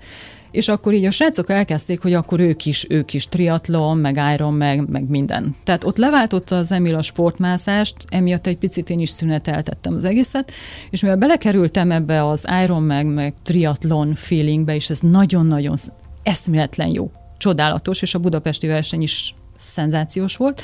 [0.53, 4.55] és akkor így a srácok elkezdték, hogy akkor ők is, ők is triatlon, meg Iron,
[4.55, 5.57] meg, meg minden.
[5.65, 10.53] Tehát ott leváltotta az Emil a sportmászást, emiatt egy picit én is szüneteltettem az egészet,
[10.91, 15.77] és mivel belekerültem ebbe az Iron, meg, meg triatlon feelingbe, és ez nagyon-nagyon
[16.23, 20.63] eszméletlen jó, csodálatos, és a budapesti verseny is szenzációs volt.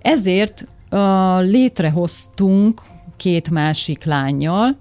[0.00, 0.98] Ezért uh,
[1.42, 2.80] létrehoztunk
[3.16, 4.76] két másik lányjal,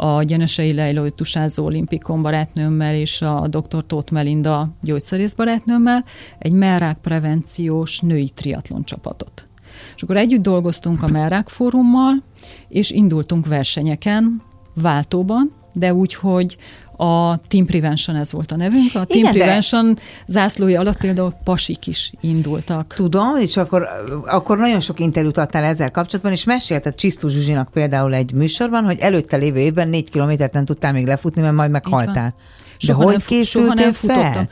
[0.00, 3.86] a Gyenesei Lejló Tusázó olimpikon barátnőmmel és a dr.
[3.86, 6.04] Tóth Melinda gyógyszerész barátnőmmel
[6.38, 9.48] egy merrák prevenciós női triatlon csapatot.
[9.96, 12.22] És akkor együtt dolgoztunk a Merrák Fórummal,
[12.68, 14.42] és indultunk versenyeken,
[14.74, 16.56] váltóban, de úgy, hogy
[17.00, 18.94] a Team Prevention ez volt a nevünk.
[18.94, 20.00] A Team Igen, Prevention de...
[20.26, 22.94] zászlója alatt például pasik is indultak.
[22.94, 23.88] Tudom, és akkor,
[24.26, 28.98] akkor nagyon sok interjút adtál ezzel kapcsolatban, és mesélted Csisztú Zsuzsinak például egy műsorban, hogy
[28.98, 32.34] előtte lévő évben négy kilométert nem tudtál még lefutni, mert majd meghaltál.
[32.34, 32.34] De
[32.78, 34.48] soha hogy nem, készültél soha nem fel?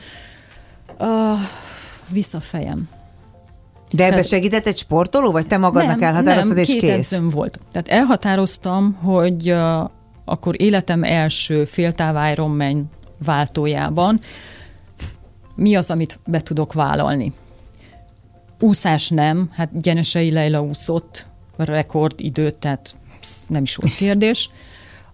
[0.99, 1.39] Uh,
[2.09, 2.89] vissza fejem.
[3.91, 7.15] De ebbe Tehát, segített egy sportoló, vagy te magadnak nem, elhatároztad, nem, és két kész?
[7.31, 7.59] volt.
[7.71, 9.89] Tehát elhatároztam, hogy uh,
[10.29, 12.89] akkor életem első féltáv Ironman
[13.23, 14.19] váltójában
[15.55, 17.33] mi az, amit be tudok vállalni.
[18.59, 22.95] Úszás nem, hát Gyenesei Leila úszott rekordidőt, tehát
[23.47, 24.49] nem is volt kérdés.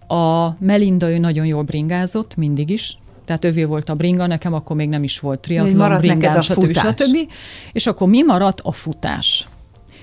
[0.08, 4.76] A Melinda ő nagyon jól bringázott, mindig is, tehát övé volt a bringa, nekem akkor
[4.76, 6.76] még nem is volt triatlon, bringám, stb.
[6.76, 7.32] stb.
[7.72, 8.60] És akkor mi maradt?
[8.60, 9.48] A futás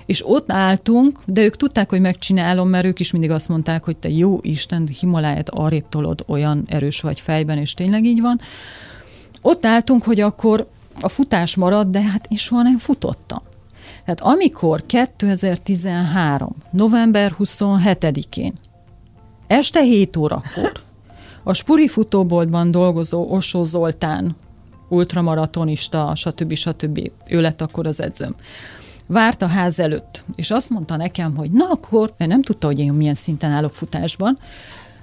[0.06, 3.98] és ott álltunk, de ők tudták, hogy megcsinálom, mert ők is mindig azt mondták, hogy
[3.98, 8.40] te jó Isten, Himaláját arrébb tolod, olyan erős vagy fejben, és tényleg így van.
[9.42, 10.68] Ott álltunk, hogy akkor
[11.02, 13.42] a futás marad, de hát én soha nem futottam.
[14.06, 16.56] Tehát amikor 2013.
[16.72, 18.54] november 27-én
[19.48, 20.72] este 7 órakor
[21.44, 24.36] a Spuri futóboltban dolgozó Osó Zoltán
[24.90, 26.54] ultramaratonista, stb.
[26.54, 27.12] stb.
[27.30, 28.36] ő lett akkor az edzőm
[29.12, 32.80] várt a ház előtt, és azt mondta nekem, hogy na akkor, mert nem tudta, hogy
[32.80, 34.38] én milyen szinten állok futásban,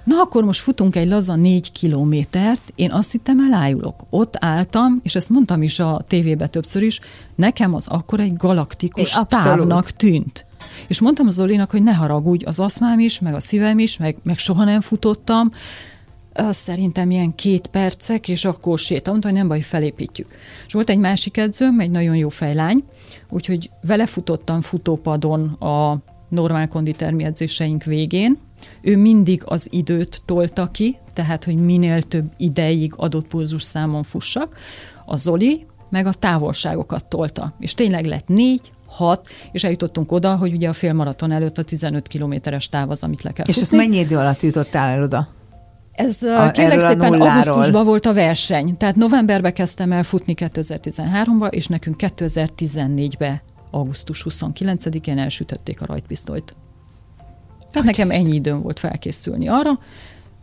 [0.03, 4.03] na akkor most futunk egy laza négy kilométert, én azt hittem elájulok.
[4.09, 6.99] Ott álltam, és ezt mondtam is a tévébe többször is,
[7.35, 10.45] nekem az akkor egy galaktikus É, távnak tűnt.
[10.87, 14.17] És mondtam az Zolinak, hogy ne haragudj, az aszmám is, meg a szívem is, meg,
[14.23, 15.51] meg soha nem futottam,
[16.33, 19.11] az szerintem ilyen két percek, és akkor sétál.
[19.11, 20.27] Mondta, hogy nem baj, felépítjük.
[20.67, 22.83] És volt egy másik edzőm, egy nagyon jó fejlány,
[23.29, 25.97] úgyhogy vele futottam futópadon a
[26.29, 28.37] normál konditermi edzéseink végén.
[28.81, 34.57] Ő mindig az időt tolta ki, tehát, hogy minél több ideig adott pulzus számon fussak.
[35.05, 37.53] A Zoli meg a távolságokat tolta.
[37.59, 42.07] És tényleg lett négy, hat, és eljutottunk oda, hogy ugye a félmaraton előtt a 15
[42.07, 43.85] kilométeres táv az, amit le kell És ezt futni.
[43.85, 45.27] mennyi idő alatt jutottál el oda?
[45.99, 47.47] Ez A- a, kérlek szépen nulláról.
[47.47, 48.77] augusztusban volt a verseny.
[48.77, 56.55] Tehát novemberben kezdtem el futni 2013-ba, és nekünk 2014-ben augusztus 29-én elsütötték a rajtpisztolyt.
[57.71, 59.79] Tehát nekem ennyi időm volt felkészülni arra.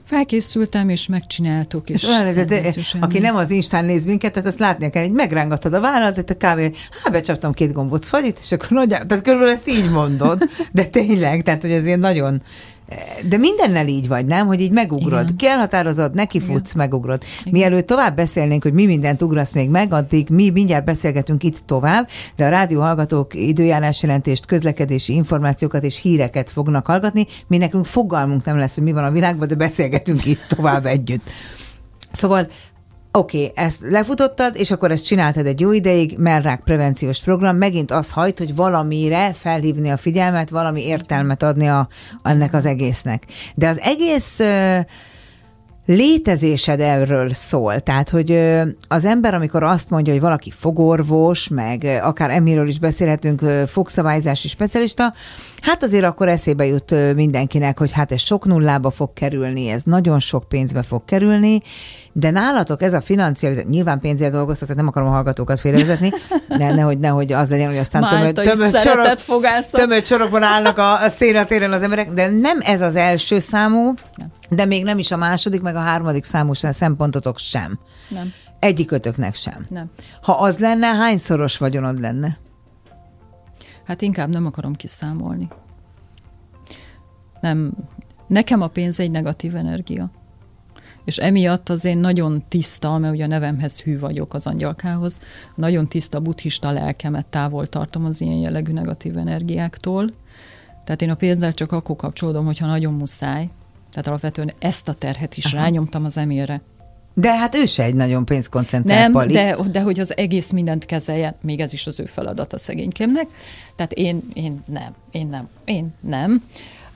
[0.04, 4.58] Felkészültem, és megcsináltuk, és, És olyan, de, aki nem az Instán néz minket, tehát azt
[4.58, 8.52] látnia kell, hogy megrángatod a vállalat, tehát a kávé, hát becsaptam két gombóc fagyit, és
[8.52, 10.42] akkor nagyjából, tehát körülbelül ezt így mondod,
[10.72, 12.42] de tényleg, tehát hogy ez ilyen nagyon,
[13.28, 14.46] de mindennel így vagy, nem?
[14.46, 15.22] Hogy így megugrod.
[15.22, 15.36] Igen.
[15.36, 17.22] Kielhatározod, nekifutsz, megugrod.
[17.50, 22.08] Mielőtt tovább beszélnénk, hogy mi mindent ugrasz még meg, addig mi mindjárt beszélgetünk itt tovább,
[22.36, 27.26] de a rádió hallgatók időjárásjelentést, közlekedési információkat és híreket fognak hallgatni.
[27.46, 31.30] Mi nekünk fogalmunk nem lesz, hogy mi van a világban, de beszélgetünk itt tovább együtt.
[32.12, 32.48] Szóval
[33.16, 37.90] Oké, okay, ezt lefutottad, és akkor ezt csináltad egy jó ideig, mellrák prevenciós program, megint
[37.90, 41.88] az hajt, hogy valamire felhívni a figyelmet, valami értelmet adni a,
[42.22, 43.22] ennek az egésznek.
[43.54, 44.78] De az egész ö,
[45.86, 47.80] létezésed erről szól.
[47.80, 48.40] Tehát, hogy
[48.88, 55.12] az ember, amikor azt mondja, hogy valaki fogorvos, meg akár emiről is beszélhetünk, fogszabályzási specialista,
[55.60, 60.18] hát azért akkor eszébe jut mindenkinek, hogy hát ez sok nullába fog kerülni, ez nagyon
[60.18, 61.62] sok pénzbe fog kerülni,
[62.12, 66.10] de nálatok ez a financializálás, nyilván pénzért dolgoztak, tehát nem akarom a hallgatókat félrevezetni,
[66.48, 69.80] ne, nehogy, nehogy az legyen, hogy aztán tömött, tömött, sorok, fogászat.
[69.80, 73.94] tömött sorokban állnak a, a szénatéren az emberek, de nem ez az első számú,
[74.50, 77.78] de még nem is a második, meg a harmadik számú sem, szempontotok sem.
[78.08, 78.32] Nem.
[78.58, 79.64] Egyikötöknek sem.
[79.68, 79.90] Nem.
[80.22, 82.38] Ha az lenne, hányszoros vagyonod lenne?
[83.84, 85.48] Hát inkább nem akarom kiszámolni.
[87.40, 87.72] Nem.
[88.26, 90.10] Nekem a pénz egy negatív energia.
[91.04, 95.18] És emiatt az én nagyon tiszta, mert ugye a nevemhez hű vagyok az angyalkához,
[95.54, 100.10] nagyon tiszta buddhista lelkemet távol tartom az ilyen jellegű negatív energiáktól.
[100.84, 103.48] Tehát én a pénzzel csak akkor kapcsolódom, hogyha nagyon muszáj.
[103.96, 105.56] Tehát alapvetően ezt a terhet is Aha.
[105.62, 106.60] rányomtam az emélre.
[107.14, 109.32] De hát ő se egy nagyon pénzkoncentrált Nem, pali.
[109.32, 113.26] de, de hogy az egész mindent kezelje, még ez is az ő feladata szegénykémnek.
[113.76, 116.42] Tehát én, én nem, én nem, én nem.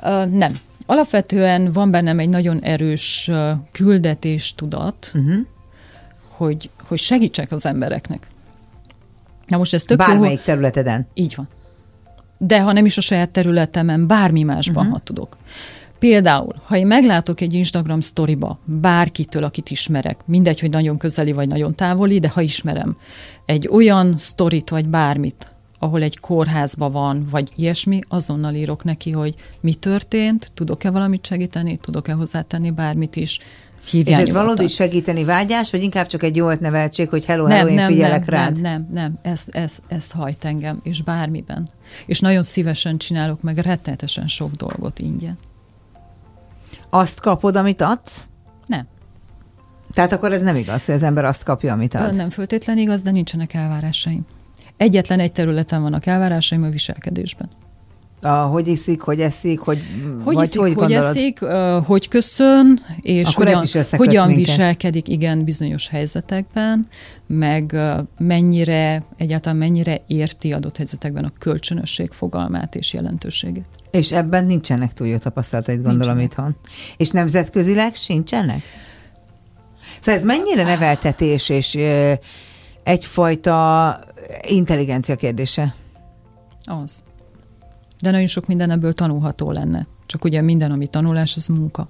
[0.02, 0.58] Uh, nem.
[0.86, 5.34] Alapvetően van bennem egy nagyon erős uh, küldetés tudat, uh-huh.
[6.28, 8.26] hogy, hogy segítsek az embereknek.
[9.46, 11.06] Na most ez tök jó, Bármelyik területeden.
[11.14, 11.48] így van.
[12.38, 14.98] De ha nem is a saját területemen, bármi másban, uh-huh.
[14.98, 15.36] ha tudok.
[16.00, 21.48] Például, ha én meglátok egy Instagram sztoriba bárkitől, akit ismerek, mindegy, hogy nagyon közeli vagy
[21.48, 22.96] nagyon távoli, de ha ismerem,
[23.46, 29.34] egy olyan sztorit vagy bármit, ahol egy kórházba van, vagy ilyesmi, azonnal írok neki, hogy
[29.60, 33.40] mi történt, tudok-e valamit segíteni, tudok-e hozzátenni bármit is,
[33.84, 34.46] És hívjál ez nyugodtan.
[34.46, 37.88] valódi segíteni vágyás, vagy inkább csak egy jó neveltség, hogy hello, nem, hello, én nem,
[37.88, 38.52] figyelek nem, rád?
[38.52, 41.66] Nem, nem, nem, ez, ez, ez hajt engem, és bármiben.
[42.06, 45.38] És nagyon szívesen csinálok meg rettenetesen sok dolgot ingyen.
[46.90, 48.26] Azt kapod, amit adsz?
[48.66, 48.86] Nem.
[49.92, 52.14] Tehát akkor ez nem igaz, hogy az ember azt kapja, amit ad.
[52.14, 54.26] Nem föltétlen igaz, de nincsenek elvárásaim.
[54.76, 57.48] Egyetlen egy területen vannak elvárásaim a viselkedésben.
[58.22, 59.82] A, hogy iszik, hogy eszik, hogy
[60.24, 61.38] Hogy vagy iszik, hogy, hogy eszik,
[61.84, 64.46] hogy köszön, és Akkor hogyan, is hogyan minket.
[64.46, 66.86] viselkedik, igen, bizonyos helyzetekben,
[67.26, 67.76] meg
[68.18, 73.68] mennyire, egyáltalán mennyire érti adott helyzetekben a kölcsönösség fogalmát és jelentőségét.
[73.90, 76.50] És ebben nincsenek túl jó tapasztalatait, gondolom Nincsenek.
[76.54, 76.56] itthon.
[76.96, 78.62] És nemzetközileg sincsenek?
[80.00, 82.12] Szóval ez mennyire neveltetés és ö,
[82.82, 83.98] egyfajta
[84.42, 85.74] intelligencia kérdése?
[86.64, 87.04] Az.
[88.02, 89.86] De nagyon sok minden ebből tanulható lenne.
[90.06, 91.88] Csak ugye minden, ami tanulás, az munka.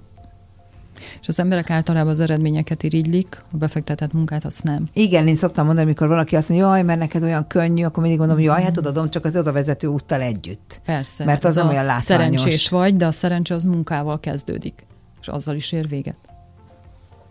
[1.21, 4.87] És az emberek általában az eredményeket irigylik, a befektetett munkát azt nem.
[4.93, 8.19] Igen, én szoktam mondani, amikor valaki azt mondja, jaj, mert neked olyan könnyű, akkor mindig
[8.19, 10.81] mondom, jaj, hát odadom csak az odavezető úttal együtt.
[10.85, 11.25] Persze.
[11.25, 12.03] Mert az nem olyan látványos.
[12.41, 14.85] Szerencsés vagy, de a szerencse az munkával kezdődik.
[15.21, 16.17] És azzal is ér véget.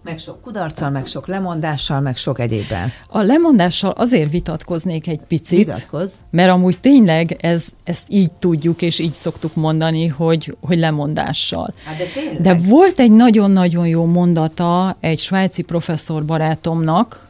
[0.03, 2.93] Meg sok kudarccal, meg sok lemondással, meg sok egyébben.
[3.09, 6.13] A lemondással azért vitatkoznék egy picit, Vitatkoz.
[6.31, 11.75] mert amúgy tényleg ez, ezt így tudjuk, és így szoktuk mondani, hogy, hogy lemondással.
[11.85, 12.41] Hát de tényleg.
[12.41, 17.29] De volt egy nagyon-nagyon jó mondata egy svájci professzor barátomnak,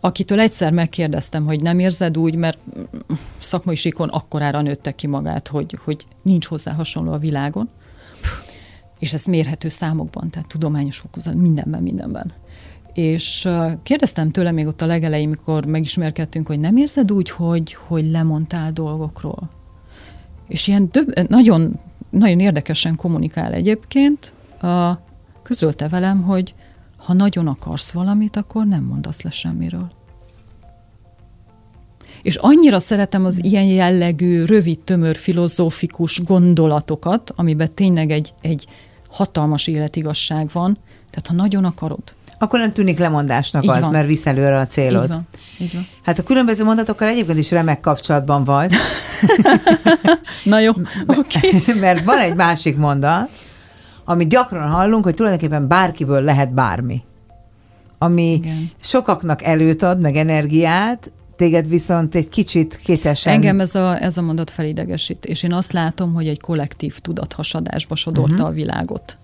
[0.00, 2.58] akitől egyszer megkérdeztem, hogy nem érzed úgy, mert
[3.40, 7.68] szakmai síkon akkorára nőtte ki magát, hogy, hogy nincs hozzá hasonló a világon,
[9.00, 12.32] és ez mérhető számokban, tehát tudományos fokozat, mindenben, mindenben.
[12.92, 13.48] És
[13.82, 18.72] kérdeztem tőle még ott a legelején, mikor megismerkedtünk, hogy nem érzed úgy, hogy, hogy lemondtál
[18.72, 19.50] dolgokról?
[20.48, 21.78] És ilyen döb- nagyon,
[22.10, 24.32] nagyon érdekesen kommunikál egyébként.
[25.42, 26.54] Közölte velem, hogy
[26.96, 29.90] ha nagyon akarsz valamit, akkor nem mondasz le semmiről.
[32.22, 38.66] És annyira szeretem az ilyen jellegű, rövid, tömör, filozófikus gondolatokat, amiben tényleg egy, egy
[39.10, 40.78] hatalmas életigasság van.
[41.10, 42.02] Tehát ha nagyon akarod,
[42.38, 43.90] Akkor nem tűnik lemondásnak Így az, van.
[43.90, 45.02] mert visz előre a célod.
[45.02, 45.26] így van,
[45.58, 45.86] így van.
[46.04, 48.74] Hát a különböző mondatokkal egyébként is remek kapcsolatban vagy,
[50.44, 50.70] Na jó,
[51.18, 51.48] oké.
[51.58, 51.78] Okay.
[51.80, 53.28] mert van egy másik mondat,
[54.04, 57.02] amit gyakran hallunk, hogy tulajdonképpen bárkiből lehet bármi.
[57.98, 58.70] Ami Igen.
[58.82, 63.32] sokaknak előtt ad, meg energiát, téged viszont egy kicsit kétesen...
[63.32, 67.94] Engem ez a, ez a mondat felidegesít, és én azt látom, hogy egy kollektív tudathasadásba
[67.94, 68.48] sodorta uh-huh.
[68.48, 69.16] a világot.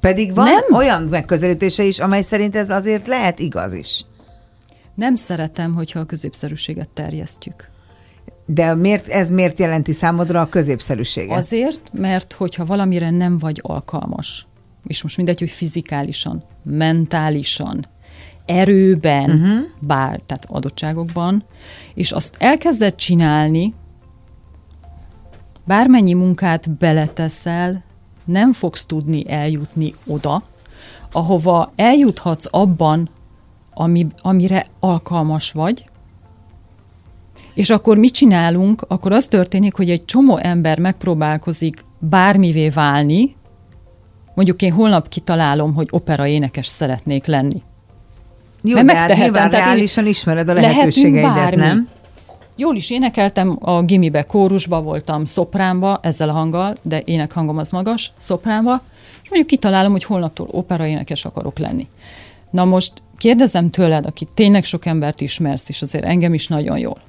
[0.00, 0.74] Pedig van Nem.
[0.74, 4.04] olyan megközelítése is, amely szerint ez azért lehet igaz is.
[4.94, 7.68] Nem szeretem, hogyha a középszerűséget terjesztjük.
[8.46, 11.38] De miért, ez miért jelenti számodra a középszerűséget?
[11.38, 14.46] Azért, mert hogyha valamire nem vagy alkalmas,
[14.86, 17.86] és most mindegy, hogy fizikálisan, mentálisan,
[18.46, 19.64] erőben, uh-huh.
[19.78, 21.44] bár, tehát adottságokban,
[21.94, 23.74] és azt elkezded csinálni,
[25.64, 27.82] bármennyi munkát beleteszel,
[28.24, 30.42] nem fogsz tudni eljutni oda,
[31.12, 33.08] ahova eljuthatsz abban,
[33.74, 35.90] ami, amire alkalmas vagy,
[37.54, 38.84] és akkor mit csinálunk?
[38.88, 43.36] Akkor az történik, hogy egy csomó ember megpróbálkozik bármivé válni,
[44.34, 47.62] mondjuk én holnap kitalálom, hogy opera énekes szeretnék lenni.
[48.62, 51.56] Jó, mert de hát nyilván tehát reálisan ismered a lehetőségeidet, bármi.
[51.56, 51.88] nem?
[52.56, 58.12] Jól is énekeltem, a gimibe kórusba voltam, szopránba, ezzel a hanggal, de énekhangom az magas,
[58.18, 58.82] szopránba,
[59.22, 61.88] és mondjuk kitalálom, hogy holnaptól opera énekes akarok lenni.
[62.50, 67.00] Na most kérdezem tőled, aki tényleg sok embert ismersz, és azért engem is nagyon jól.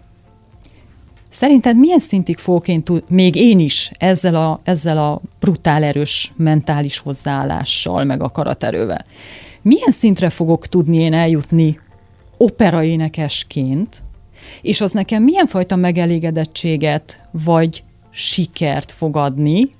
[1.30, 6.34] Szerinted milyen szintig fogok én tud, még én is ezzel a, ezzel a brutál erős
[6.36, 9.06] mentális hozzáállással, meg akaraterővel,
[9.62, 11.80] milyen szintre fogok tudni én eljutni
[12.38, 14.04] operaénekesként,
[14.62, 19.72] és az nekem milyen fajta megelégedettséget vagy sikert fog adni,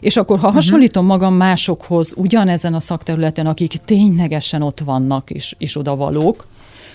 [0.00, 5.76] és akkor, ha hasonlítom magam másokhoz ugyanezen a szakterületen, akik ténylegesen ott vannak és, és
[5.76, 6.46] odavalók,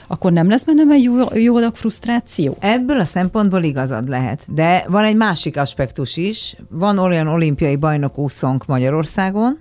[0.08, 2.58] akkor nem lesz bennem egy jó, jó adag frusztráció?
[2.60, 6.56] Ebből a szempontból igazad lehet, de van egy másik aspektus is.
[6.70, 9.60] Van olyan olimpiai bajnok úszónk Magyarországon,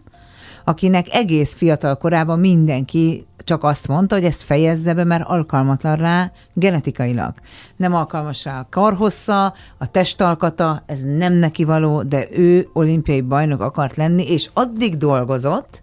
[0.71, 6.33] akinek egész fiatal korában mindenki csak azt mondta, hogy ezt fejezze be, mert alkalmatlan rá
[6.55, 7.35] genetikailag.
[7.77, 13.61] Nem alkalmas rá a karhossza, a testalkata, ez nem neki való, de ő olimpiai bajnok
[13.61, 15.83] akart lenni, és addig dolgozott,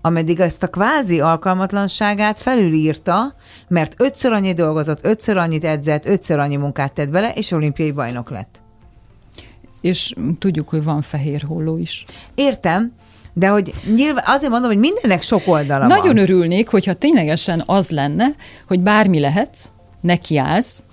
[0.00, 3.34] ameddig ezt a kvázi alkalmatlanságát felülírta,
[3.68, 8.30] mert ötször annyi dolgozott, ötször annyit edzett, ötször annyi munkát tett bele, és olimpiai bajnok
[8.30, 8.62] lett.
[9.80, 12.04] És tudjuk, hogy van fehér holló is.
[12.34, 12.92] Értem,
[13.32, 16.18] de hogy nyilván azért mondom, hogy mindennek sok oldala Nagyon van.
[16.18, 18.26] örülnék, hogyha ténylegesen az lenne,
[18.66, 20.84] hogy bármi lehetsz, nekiállsz,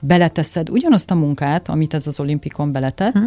[0.00, 3.24] beleteszed ugyanazt a munkát, amit ez az olimpikon beletett, hm?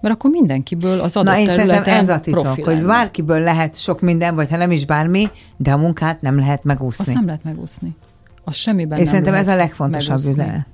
[0.00, 3.80] mert akkor mindenkiből az adott Na én területen ez a titok, profi hogy bárkiből lehet
[3.80, 7.04] sok minden, vagy ha nem is bármi, de a munkát nem lehet megúszni.
[7.04, 7.96] Azt nem lehet megúszni.
[8.44, 10.30] Az semmiben és nem szerintem ez a legfontosabb megúszni.
[10.30, 10.66] üzenet.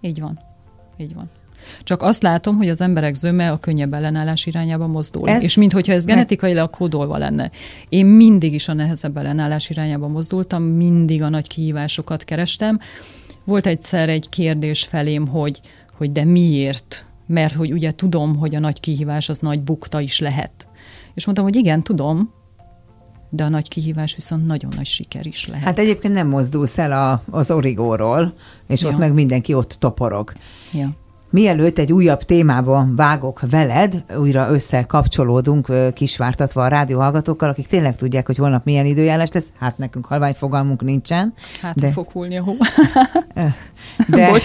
[0.00, 0.38] Így van.
[0.96, 1.30] Így van.
[1.84, 5.28] Csak azt látom, hogy az emberek zöme a könnyebb ellenállás irányába mozdul.
[5.28, 7.50] Ez- és minthogyha ez genetikailag kódolva lenne.
[7.88, 12.78] Én mindig is a nehezebb ellenállás irányába mozdultam, mindig a nagy kihívásokat kerestem.
[13.44, 15.60] Volt egyszer egy kérdés felém, hogy,
[15.96, 17.04] hogy de miért?
[17.26, 20.68] Mert hogy ugye tudom, hogy a nagy kihívás az nagy bukta is lehet.
[21.14, 22.32] És mondtam, hogy igen, tudom,
[23.30, 25.64] de a nagy kihívás viszont nagyon nagy siker is lehet.
[25.64, 28.32] Hát egyébként nem mozdulsz el a, az origóról,
[28.68, 28.88] és Ja.
[28.88, 30.32] ott meg mindenki ott toporog.
[30.72, 30.90] ja.
[31.30, 38.36] Mielőtt egy újabb témában vágok veled, újra összekapcsolódunk, kisvártatva a rádióhallgatókkal, akik tényleg tudják, hogy
[38.36, 41.32] holnap milyen időjárás lesz, hát nekünk halvány fogalmunk nincsen.
[41.60, 41.90] Hát de...
[41.90, 42.56] fog hullni a hó.
[44.08, 44.40] de,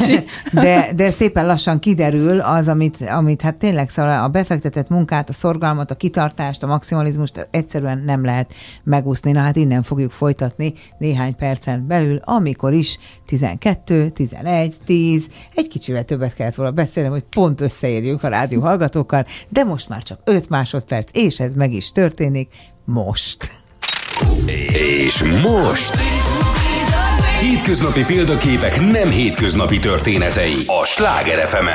[0.53, 5.33] de, de szépen lassan kiderül az, amit, amit hát tényleg szóval a befektetett munkát, a
[5.33, 9.31] szorgalmat, a kitartást, a maximalizmust egyszerűen nem lehet megúszni.
[9.31, 16.03] Na hát innen fogjuk folytatni néhány percen belül, amikor is 12, 11, 10, egy kicsivel
[16.03, 20.49] többet kellett volna beszélnem, hogy pont összeérjünk a rádió hallgatókkal, de most már csak 5
[20.49, 22.49] másodperc, és ez meg is történik
[22.85, 23.51] most.
[25.03, 25.97] És most...
[27.39, 31.65] Hétköznapi példaképek nem hétköznapi történetei a Sláger fm.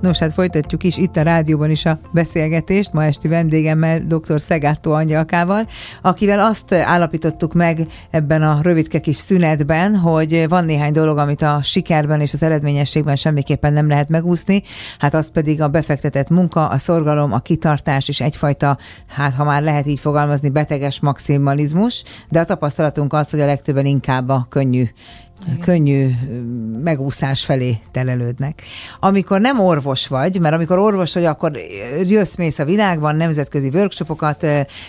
[0.00, 4.40] Nos, hát folytatjuk is itt a rádióban is a beszélgetést, ma esti vendégemmel, dr.
[4.40, 5.66] Szegátó Angyalkával,
[6.02, 11.60] akivel azt állapítottuk meg ebben a rövidke kis szünetben, hogy van néhány dolog, amit a
[11.62, 14.62] sikerben és az eredményességben semmiképpen nem lehet megúszni,
[14.98, 18.78] hát az pedig a befektetett munka, a szorgalom, a kitartás és egyfajta,
[19.08, 23.86] hát ha már lehet így fogalmazni, beteges maximalizmus, de a tapasztalatunk az, hogy a legtöbben
[23.86, 24.84] inkább a könnyű
[25.46, 25.58] igen.
[25.58, 26.10] könnyű
[26.82, 28.62] megúszás felé telelődnek.
[29.00, 31.52] Amikor nem orvos vagy, mert amikor orvos vagy, akkor
[32.02, 34.46] jössz mész a világban, nemzetközi workshopokat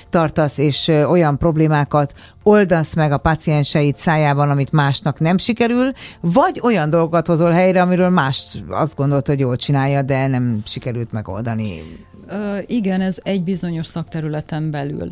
[0.09, 6.89] tartasz, és olyan problémákat oldasz meg a pacienseid szájában, amit másnak nem sikerül, vagy olyan
[6.89, 11.81] dolgokat hozol helyre, amiről más azt gondolt, hogy jól csinálja, de nem sikerült megoldani.
[12.27, 15.07] Ö, igen, ez egy bizonyos szakterületen belül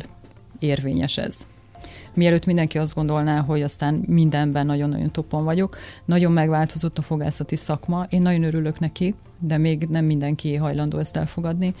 [0.58, 1.46] érvényes ez
[2.14, 5.76] mielőtt mindenki azt gondolná, hogy aztán mindenben nagyon-nagyon topon vagyok.
[6.04, 11.16] Nagyon megváltozott a fogászati szakma, én nagyon örülök neki, de még nem mindenki hajlandó ezt
[11.16, 11.74] elfogadni.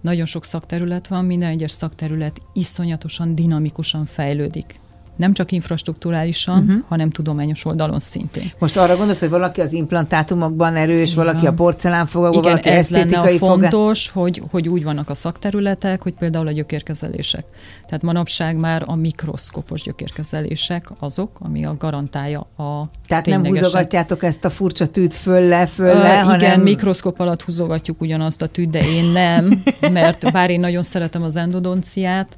[0.00, 4.80] Nagyon sok szakterület van, minden egyes szakterület iszonyatosan, dinamikusan fejlődik
[5.16, 6.82] nem csak infrastruktúrálisan, uh-huh.
[6.88, 8.50] hanem tudományos oldalon szintén.
[8.58, 11.24] Most arra gondolsz, hogy valaki az implantátumokban erős, Igen.
[11.24, 16.14] valaki a porcelánfogakban, valaki ez lenne a fontos, hogy, hogy úgy vannak a szakterületek, hogy
[16.14, 17.46] például a gyökérkezelések.
[17.86, 24.44] Tehát manapság már a mikroszkopos gyökérkezelések azok, ami a garantálja a Tehát nem húzogatjátok ezt
[24.44, 26.40] a furcsa tűt fölle, fölle, uh, hanem...
[26.40, 29.62] Igen, mikroszkop alatt húzogatjuk ugyanazt a tűt, de én nem,
[29.92, 32.36] mert bár én nagyon szeretem az endodonciát,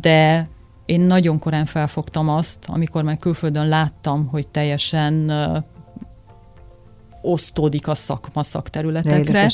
[0.00, 0.48] de
[0.84, 5.32] én nagyon korán felfogtam azt, amikor már külföldön láttam, hogy teljesen
[7.22, 9.50] osztódik a szakma szakterületekre,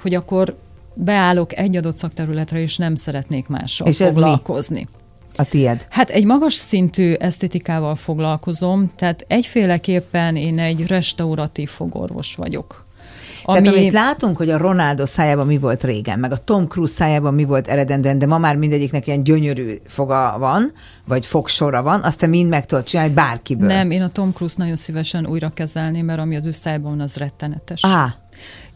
[0.00, 0.58] hogy akkor
[0.94, 4.88] beállok egy adott szakterületre, és nem szeretnék mással és foglalkozni.
[4.90, 4.96] mi?
[5.36, 5.86] A tied?
[5.90, 12.86] Hát egy magas szintű esztetikával foglalkozom, tehát egyféleképpen én egy restauratív fogorvos vagyok.
[13.50, 13.60] Ami...
[13.60, 17.34] Tehát amit látunk, hogy a Ronaldo szájában mi volt régen, meg a Tom Cruise szájában
[17.34, 20.72] mi volt eredendően, de ma már mindegyiknek ilyen gyönyörű foga van,
[21.04, 23.68] vagy fogsora van, azt te mind meg tudod csinálni bárkiből.
[23.68, 27.00] Nem, én a Tom Cruise nagyon szívesen újra kezelném, mert ami az ő szájában van,
[27.00, 27.82] az rettenetes.
[27.82, 28.12] Ah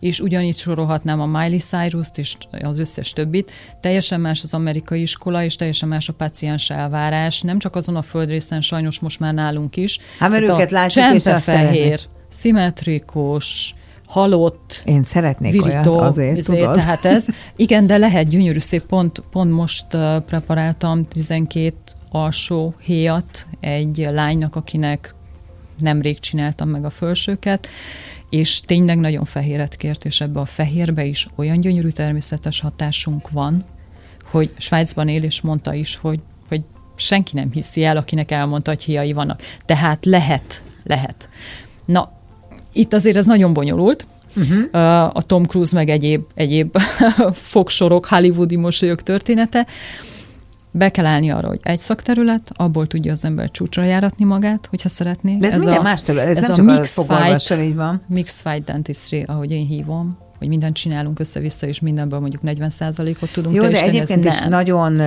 [0.00, 3.52] és ugyanígy sorolhatnám a Miley Cyrus-t és az összes többit.
[3.80, 8.02] Teljesen más az amerikai iskola, és teljesen más a paciens elvárás, nem csak azon a
[8.02, 9.98] földrészen, sajnos most már nálunk is.
[10.18, 13.74] Hát mert őket látjuk, és fehér, szimmetrikus,
[14.12, 16.76] halott, Én szeretnék virító, olyat azért, azért, tudod?
[16.76, 19.86] Tehát ez, igen, de lehet gyönyörű szép, pont, pont most
[20.26, 21.74] preparáltam 12
[22.10, 25.14] alsó héjat egy lánynak, akinek
[25.78, 27.68] nemrég csináltam meg a fölsőket,
[28.30, 33.64] és tényleg nagyon fehéret kért, és ebbe a fehérbe is olyan gyönyörű természetes hatásunk van,
[34.30, 36.62] hogy Svájcban él, és mondta is, hogy, hogy
[36.96, 39.42] senki nem hiszi el, akinek elmondta, hogy hiai vannak.
[39.64, 41.28] Tehát lehet, lehet.
[41.84, 42.20] Na,
[42.72, 44.06] itt azért ez nagyon bonyolult,
[44.36, 45.16] Uh-huh.
[45.16, 46.78] a Tom Cruise meg egyéb, egyéb
[47.32, 49.66] fogsorok, hollywoodi mosolyok története.
[50.70, 54.88] Be kell állni arra, hogy egy szakterület, abból tudja az ember csúcsra járatni magát, hogyha
[54.88, 55.36] szeretné.
[55.36, 58.02] De ez, ez a, más terület, ez, ez nem a csak a fight, így van.
[58.06, 63.54] Mixed fight dentistry, ahogy én hívom, hogy mindent csinálunk össze-vissza, és mindenből mondjuk 40%-ot tudunk
[63.54, 65.00] Jó, de egyébként is nagyon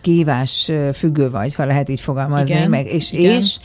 [0.00, 3.38] kihívás függő vagy, ha lehet így fogalmazni, igen, meg, és, igen.
[3.38, 3.56] és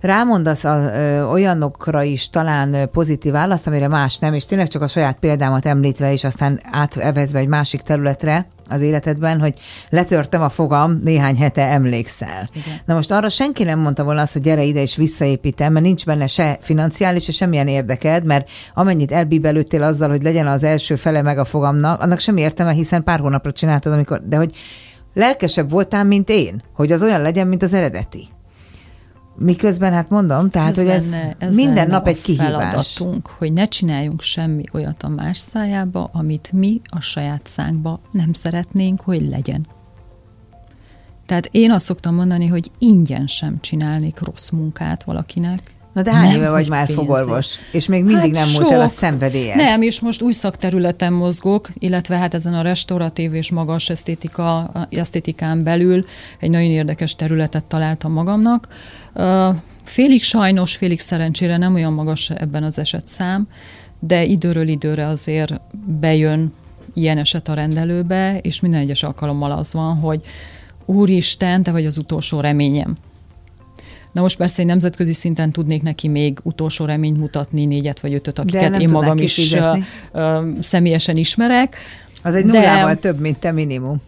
[0.00, 4.86] rámondasz a, ö, olyanokra is talán pozitív választ, amire más nem, és tényleg csak a
[4.86, 9.54] saját példámat említve, és aztán átevezve egy másik területre az életedben, hogy
[9.88, 12.48] letörtem a fogam, néhány hete emlékszel.
[12.52, 12.78] Igen.
[12.84, 16.06] Na most arra senki nem mondta volna azt, hogy gyere ide és visszaépítem, mert nincs
[16.06, 21.22] benne se financiális, se semmilyen érdeked, mert amennyit elbíbelődtél azzal, hogy legyen az első fele
[21.22, 24.54] meg a fogamnak, annak sem értelme, hiszen pár hónapra csináltad, amikor, de hogy
[25.14, 28.28] lelkesebb voltál, mint én, hogy az olyan legyen, mint az eredeti.
[29.36, 32.46] Miközben, hát mondom, tehát, ez hogy ez, lenne, ez minden nap egy kihívás.
[32.46, 38.32] feladatunk, hogy ne csináljunk semmi olyat a más szájába, amit mi a saját szánkba nem
[38.32, 39.66] szeretnénk, hogy legyen.
[41.26, 46.28] Tehát én azt szoktam mondani, hogy ingyen sem csinálnék rossz munkát valakinek, Na de hány
[46.28, 47.06] Nem, éve vagy már pénzért.
[47.08, 47.46] fogorvos?
[47.72, 48.98] És még mindig Hát nem múlt el a sok.
[48.98, 49.56] szenvedélyed.
[49.56, 55.62] Nem, és most új szakterületen mozgok, illetve hát ezen a restauratív és magas esztétika, esztétikán
[55.62, 56.04] belül
[56.38, 58.68] egy nagyon érdekes területet találtam magamnak.
[59.84, 63.48] Félig sajnos, félig szerencsére nem olyan magas ebben az esetszám,
[63.98, 66.52] de időről időre azért bejön
[66.94, 70.22] ilyen eset a rendelőbe, és minden egyes alkalommal az van, hogy
[70.84, 72.96] Úristen, te vagy az utolsó reményem.
[74.12, 78.38] Na most persze egy nemzetközi szinten tudnék neki még utolsó reményt mutatni, négyet vagy ötöt,
[78.38, 79.84] akiket én magam is kifizetni.
[80.12, 81.76] ö, személyesen ismerek.
[82.22, 84.00] Az egy De- nullával több, mint te minimum.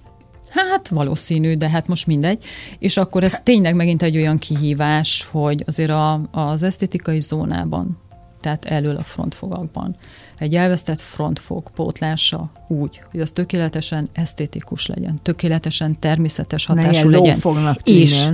[0.53, 2.45] Hát valószínű, de hát most mindegy.
[2.79, 7.99] És akkor ez tényleg megint egy olyan kihívás, hogy azért a, az esztétikai zónában,
[8.41, 9.97] tehát elől a frontfogakban,
[10.39, 17.21] egy elvesztett frontfog pótlása úgy, hogy az tökéletesen esztétikus legyen, tökéletesen természetes Ne hatású ilyen
[17.21, 17.39] legyen.
[17.85, 18.27] És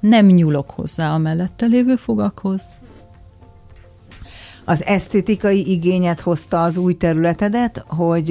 [0.00, 2.74] nem nyúlok hozzá a mellette lévő fogakhoz.
[4.68, 8.30] Az esztétikai igényet hozta az új területedet, hogy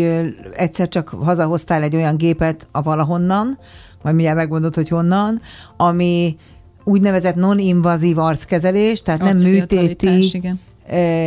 [0.55, 3.57] egyszer csak hazahoztál egy olyan gépet a valahonnan,
[4.01, 5.41] majd mindjárt megmondod, hogy honnan,
[5.77, 6.35] ami
[6.83, 10.59] úgynevezett non-invazív arckezelés, tehát nem műtéti igen.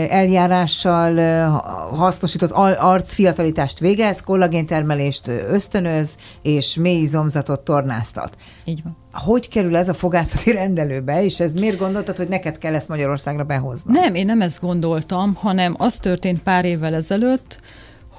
[0.09, 1.51] Eljárással
[1.97, 8.37] hasznosított al- arcfiatalítást végez, kollagéntermelést ösztönöz, és mély izomzatot tornáztat.
[8.65, 8.97] Így van.
[9.13, 13.45] Hogy kerül ez a fogászati rendelőbe, és ez miért gondoltad, hogy neked kell ezt Magyarországra
[13.45, 13.93] behozni?
[13.93, 17.61] Nem, én nem ezt gondoltam, hanem az történt pár évvel ezelőtt,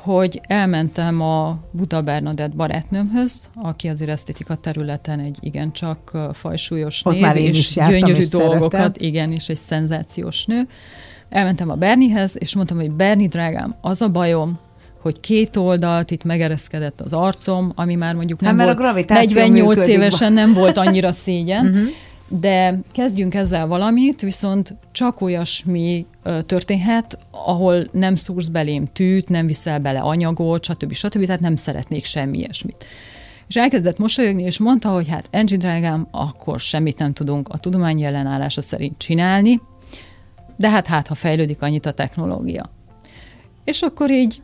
[0.01, 7.21] hogy elmentem a Buda Bernadett barátnőmhöz, aki azért esztétika területen egy igencsak fajsúlyos Ott név,
[7.21, 10.67] már én és is jártam, gyönyörű és dolgokat, igen, és egy szenzációs nő.
[11.29, 14.59] Elmentem a Bernihez, és mondtam, hogy Berni, drágám, az a bajom,
[15.01, 19.75] hogy két oldalt itt megereszkedett az arcom, ami már mondjuk nem Hát, volt, gravitáció 48
[19.75, 19.95] működik.
[19.95, 21.87] évesen nem volt annyira szégyen, uh-huh.
[22.27, 26.05] de kezdjünk ezzel valamit, viszont csak olyasmi
[26.45, 30.93] történhet, ahol nem szúrsz belém tűt, nem viszel bele anyagot, stb.
[30.93, 31.25] stb.
[31.25, 32.85] Tehát nem szeretnék semmi ilyesmit.
[33.47, 38.01] És elkezdett mosolyogni, és mondta, hogy hát Angie drágám, akkor semmit nem tudunk a tudomány
[38.03, 39.61] ellenállása szerint csinálni,
[40.59, 42.69] de hát hát, ha fejlődik annyit a technológia.
[43.63, 44.41] És akkor így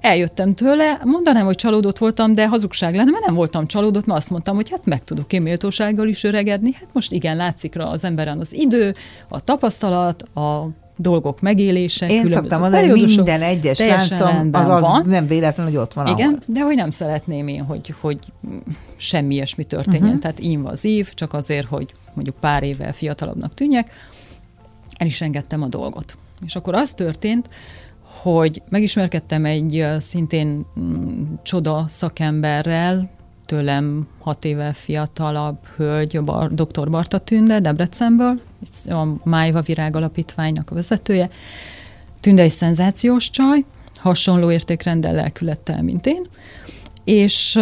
[0.00, 4.30] eljöttem tőle, mondanám, hogy csalódott voltam, de hazugság lenne, mert nem voltam csalódott, mert azt
[4.30, 6.72] mondtam, hogy hát meg tudok én méltósággal is öregedni.
[6.72, 8.94] Hát most igen, látszik rá az emberen az idő,
[9.28, 15.04] a tapasztalat, a dolgok megélése, Én szoktam mondani, hogy minden egyes láncom az, az van.
[15.06, 16.38] nem véletlen, hogy ott van Igen, ahol.
[16.46, 18.18] de hogy nem szeretném én, hogy, hogy
[18.96, 20.02] semmi ilyesmi történjen.
[20.02, 20.20] Uh-huh.
[20.20, 23.90] Tehát invazív, csak azért, hogy mondjuk pár évvel fiatalabbnak tűnjek,
[25.02, 26.16] el is engedtem a dolgot.
[26.44, 27.48] És akkor az történt,
[28.02, 33.10] hogy megismerkedtem egy szintén mm, csoda szakemberrel,
[33.46, 36.90] tőlem hat éve fiatalabb hölgy, a Bar- dr.
[36.90, 38.40] Barta Tünde, Debrecenből,
[38.86, 41.30] a Májva Virág Alapítványnak a vezetője.
[42.20, 46.26] Tünde egy szenzációs csaj, hasonló értékrenddel lelkülettel, mint én,
[47.04, 47.58] és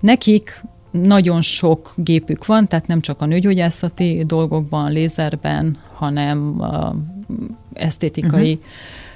[0.00, 0.62] nekik
[1.02, 6.94] nagyon sok gépük van, tehát nem csak a nőgyógyászati dolgokban, lézerben, hanem uh,
[7.72, 8.60] esztétikai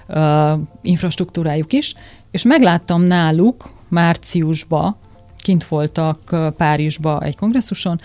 [0.08, 0.52] uh-huh.
[0.52, 1.94] uh, infrastruktúrájuk is,
[2.30, 4.96] és megláttam náluk márciusba,
[5.36, 8.00] kint voltak uh, Párizsba egy kongresszuson,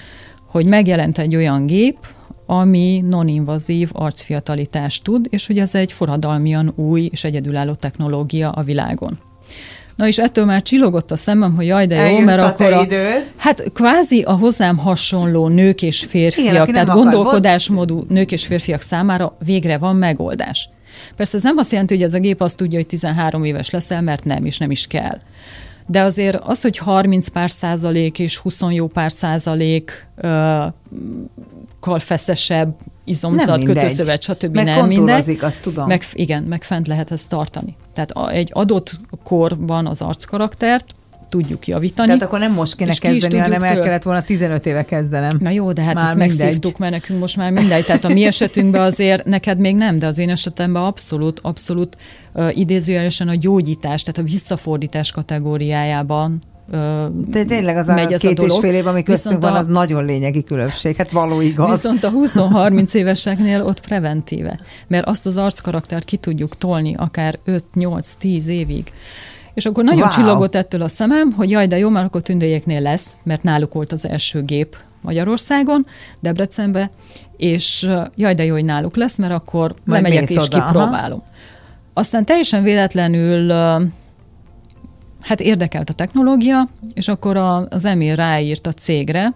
[0.45, 1.97] hogy megjelent egy olyan gép,
[2.45, 9.19] ami non-invazív arcfiatalitást tud, és hogy ez egy forradalmian új és egyedülálló technológia a világon.
[9.95, 12.73] Na és ettől már csillogott a szemem, hogy jaj, de jó, Eljött mert a akkor
[12.73, 13.31] a, időd.
[13.35, 19.37] Hát kvázi a hozzám hasonló nők és férfiak, Igen, tehát gondolkodásmódú nők és férfiak számára
[19.45, 20.69] végre van megoldás.
[21.15, 24.01] Persze ez nem azt jelenti, hogy ez a gép azt tudja, hogy 13 éves leszel,
[24.01, 25.17] mert nem, és nem is kell.
[25.87, 30.63] De azért az, hogy 30 pár százalék és 20 jó pár százalék ö,
[31.79, 32.75] kal feszesebb
[33.05, 34.55] izomzat, kötőszövet, stb.
[34.55, 35.37] Meg nem mindegy.
[35.41, 35.87] azt tudom.
[35.87, 37.75] Meg, igen, meg fent lehet ezt tartani.
[37.93, 40.85] Tehát egy adott korban az arckaraktert
[41.29, 42.07] tudjuk javítani.
[42.07, 45.37] Tehát akkor nem most kéne és kezdeni, hanem el kellett volna 15 éve kezdenem.
[45.39, 46.37] Na jó, de hát Már ezt mindegy.
[46.37, 47.85] megszívtuk, mert nekünk most már mindegy.
[47.85, 51.97] Tehát a mi esetünkben azért, neked még nem, de az én esetemben abszolút, abszolút
[52.33, 56.41] uh, idézőjelesen a gyógyítás, tehát a visszafordítás kategóriájában
[57.27, 58.51] De tényleg az a megy ez két a dolog.
[58.63, 60.95] és fél év, ami köztünk Viszont van, a- az nagyon lényegi különbség.
[60.95, 61.69] Hát való igaz.
[61.69, 68.45] Viszont a 20-30 éveseknél ott preventíve, mert azt az arckaraktert ki tudjuk tolni akár 5-8-10
[68.47, 68.91] évig.
[69.53, 70.09] És akkor nagyon Wow.
[70.11, 73.91] csillogott ettől a szemem, hogy jaj, de jó, mert akkor tündéjéknél lesz, mert náluk volt
[73.91, 75.85] az első gép Magyarországon,
[76.19, 76.89] Debrecenbe,
[77.37, 80.65] és jaj, de jó, hogy náluk lesz, mert akkor Majd lemegyek és oda, aha.
[80.71, 81.23] kipróbálom.
[81.93, 83.53] Aztán teljesen véletlenül
[85.23, 89.33] hát érdekelt a technológia, és akkor a, az Emil ráírt a cégre,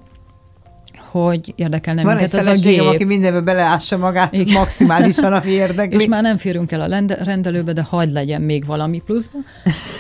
[1.12, 2.82] hogy érdekelne Van minket egy ez a gép.
[2.82, 4.54] aki mindenbe beleássa magát Igen.
[4.54, 5.98] maximálisan, ami érdekli.
[5.98, 9.38] És már nem férünk el a rendelőbe, de hagyd legyen még valami pluszba.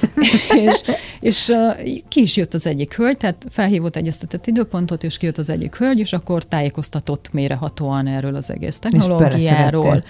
[0.65, 0.81] és
[1.19, 1.53] és
[2.07, 5.99] ki is jött az egyik hölgy, tehát felhívott egyeztetett időpontot, és kijött az egyik hölgy,
[5.99, 9.83] és akkor tájékoztatott mérehatóan erről az egész technológiáról.
[9.83, 10.01] beleszedettél.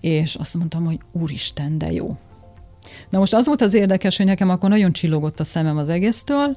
[0.00, 2.16] És azt mondtam, hogy úristen, de jó.
[3.10, 6.56] Na most az volt az érdekes, hogy nekem akkor nagyon csillogott a szemem az egésztől,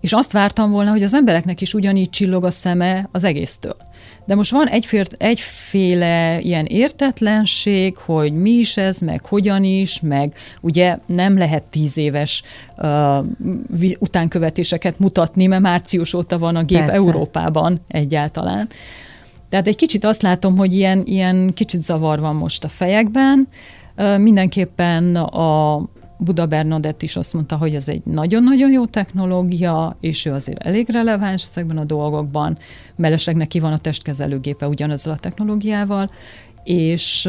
[0.00, 3.76] és azt vártam volna, hogy az embereknek is ugyanígy csillog a szeme az egésztől.
[4.24, 10.34] De most van egyféle, egyféle ilyen értetlenség, hogy mi is ez, meg hogyan is, meg
[10.60, 12.42] ugye nem lehet tíz éves
[12.76, 13.24] uh,
[13.98, 16.94] utánkövetéseket mutatni, mert március óta van a gép Persze.
[16.94, 18.68] Európában egyáltalán.
[19.48, 23.48] Tehát egy kicsit azt látom, hogy ilyen, ilyen kicsit zavar van most a fejekben.
[23.48, 23.54] Ö,
[24.18, 25.80] Mindenképpen a
[26.18, 30.88] Buda Bernadett is azt mondta, hogy ez egy nagyon-nagyon jó technológia, és ő azért elég
[30.88, 32.58] releváns ezekben a dolgokban.
[32.96, 36.10] Mellesleg neki van a testkezelőgépe ugyanezzel a technológiával,
[36.64, 37.28] és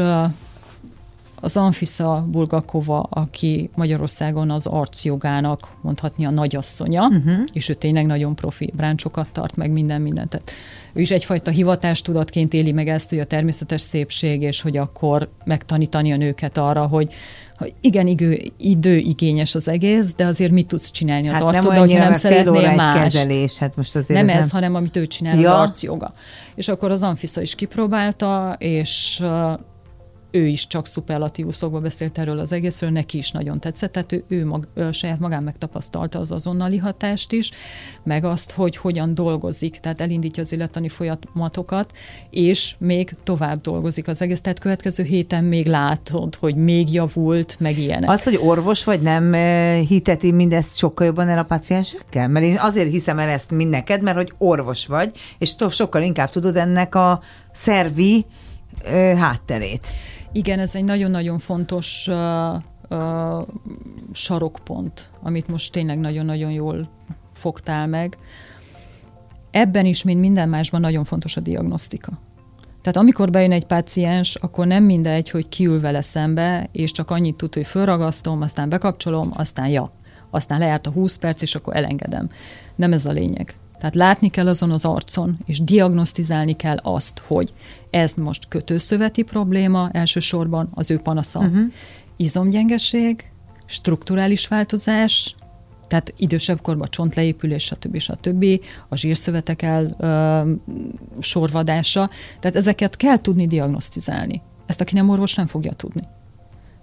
[1.44, 7.32] az Anfisa Bulgakova, aki Magyarországon az arcjogának mondhatni a nagyasszonya, uh-huh.
[7.52, 10.28] és ő tényleg nagyon profi, bráncsokat tart meg minden mindent.
[10.30, 10.50] Tehát
[10.92, 16.12] ő is egyfajta hivatástudatként éli meg ezt, hogy a természetes szépség, és hogy akkor megtanítani
[16.12, 17.14] a nőket arra, hogy,
[17.58, 21.80] hogy igen, idő, időigényes az egész, de azért mit tudsz csinálni az hát nem hogyha
[21.80, 23.02] annyira, nem óra szeretnél más.
[23.02, 25.54] kezelés, hát most azért Nem ez, ez, hanem amit ő csinál, Ja.
[25.54, 26.14] az arcjoga.
[26.54, 29.22] És akkor az Anfisa is kipróbálta, és
[30.32, 34.46] ő is csak szuperlatívuszokba beszélt erről az egészről, neki is nagyon tetszett, tehát ő, ő
[34.46, 37.50] mag, ö, saját magán megtapasztalta az azonnali hatást is,
[38.02, 41.92] meg azt, hogy hogyan dolgozik, tehát elindítja az élettani folyamatokat,
[42.30, 47.78] és még tovább dolgozik az egész, tehát következő héten még látod, hogy még javult, meg
[47.78, 48.10] ilyenek.
[48.10, 49.32] Az, hogy orvos vagy, nem
[49.86, 52.28] hiteti mindezt sokkal jobban el a paciensekkel?
[52.28, 56.28] Mert én azért hiszem el ezt mind neked, mert hogy orvos vagy, és sokkal inkább
[56.28, 57.20] tudod ennek a
[57.52, 58.26] szervi
[59.16, 59.86] hátterét.
[60.32, 62.54] Igen, ez egy nagyon-nagyon fontos uh,
[62.88, 63.46] uh,
[64.12, 66.88] sarokpont, amit most tényleg nagyon-nagyon jól
[67.32, 68.18] fogtál meg.
[69.50, 72.12] Ebben is, mint minden másban nagyon fontos a diagnosztika.
[72.82, 77.36] Tehát amikor bejön egy páciens, akkor nem mindegy, hogy kiül vele szembe, és csak annyit
[77.36, 79.90] tud, hogy fölragasztom, aztán bekapcsolom, aztán ja.
[80.30, 82.28] Aztán lejárt a 20 perc, és akkor elengedem.
[82.76, 83.54] Nem ez a lényeg.
[83.78, 87.52] Tehát látni kell azon az arcon, és diagnosztizálni kell azt, hogy
[87.92, 91.38] ez most kötőszöveti probléma elsősorban az ő panasza.
[91.38, 91.72] Uh-huh.
[92.16, 93.30] Izomgyengeség,
[93.66, 95.34] strukturális változás,
[95.88, 97.98] tehát idősebb korban csontleépülés, stb.
[97.98, 98.44] stb.
[98.88, 100.52] A zsírszövetek el ö,
[101.20, 102.10] sorvadása.
[102.40, 104.42] Tehát ezeket kell tudni diagnosztizálni.
[104.66, 106.02] Ezt aki nem orvos nem fogja tudni.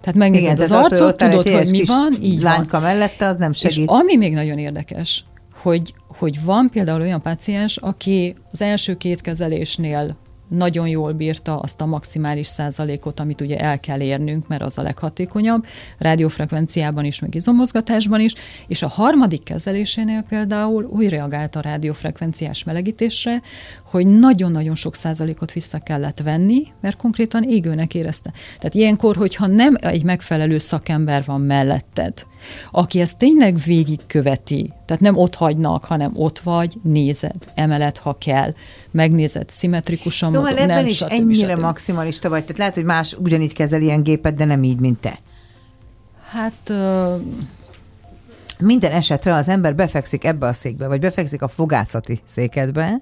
[0.00, 2.52] Tehát megnézed Igen, az arcot, tudod, hogy mi van, így van.
[2.52, 3.88] lányka mellette, az nem És segít.
[3.88, 5.24] ami még nagyon érdekes,
[5.62, 10.16] hogy, hogy van például olyan páciens, aki az első két kezelésnél
[10.50, 14.82] nagyon jól bírta azt a maximális százalékot, amit ugye el kell érnünk, mert az a
[14.82, 15.66] leghatékonyabb,
[15.98, 18.34] rádiófrekvenciában is, meg izomozgatásban is,
[18.66, 23.42] és a harmadik kezelésénél például úgy reagált a rádiófrekvenciás melegítésre,
[23.84, 28.32] hogy nagyon-nagyon sok százalékot vissza kellett venni, mert konkrétan égőnek érezte.
[28.58, 32.26] Tehát ilyenkor, hogyha nem egy megfelelő szakember van melletted,
[32.70, 38.54] aki ezt tényleg végigköveti, tehát nem ott hagynak, hanem ott vagy, nézed, emelet, ha kell,
[38.90, 41.10] megnézed, szimmetrikusan Jó, mozog, ebben nem, is stb.
[41.10, 41.60] ennyire stb.
[41.60, 45.18] maximalista vagy, tehát lehet, hogy más ugyanígy kezel ilyen gépet, de nem így, mint te.
[46.30, 47.14] Hát ö,
[48.58, 52.98] Minden esetre az ember befekszik ebbe a székbe, vagy befekszik a fogászati székedbe,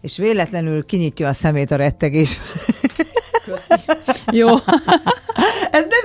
[0.00, 2.38] és véletlenül kinyitja a szemét a rettegés.
[4.32, 4.56] jó, ez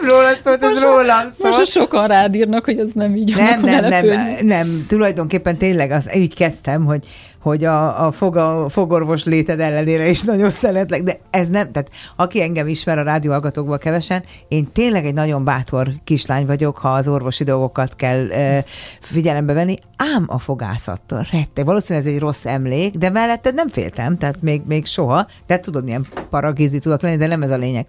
[0.04, 1.58] nem rólad szólt, ez rólam szólt.
[1.58, 5.58] most sokan rád írnak, hogy ez nem így van, Nem, nem, ne nem, nem, tulajdonképpen
[5.58, 7.06] tényleg az, így kezdtem, hogy,
[7.44, 11.90] hogy a, a, fog, a fogorvos léted ellenére is nagyon szeretlek, de ez nem, tehát
[12.16, 17.08] aki engem ismer a rádióhallgatókból kevesen, én tényleg egy nagyon bátor kislány vagyok, ha az
[17.08, 18.64] orvosi dolgokat kell e,
[19.00, 19.76] figyelembe venni,
[20.16, 21.64] ám a fogászattól rette.
[21.64, 25.84] Valószínűleg ez egy rossz emlék, de melletted nem féltem, tehát még, még soha, de tudod,
[25.84, 27.86] milyen paragizi tudok lenni, de nem ez a lényeg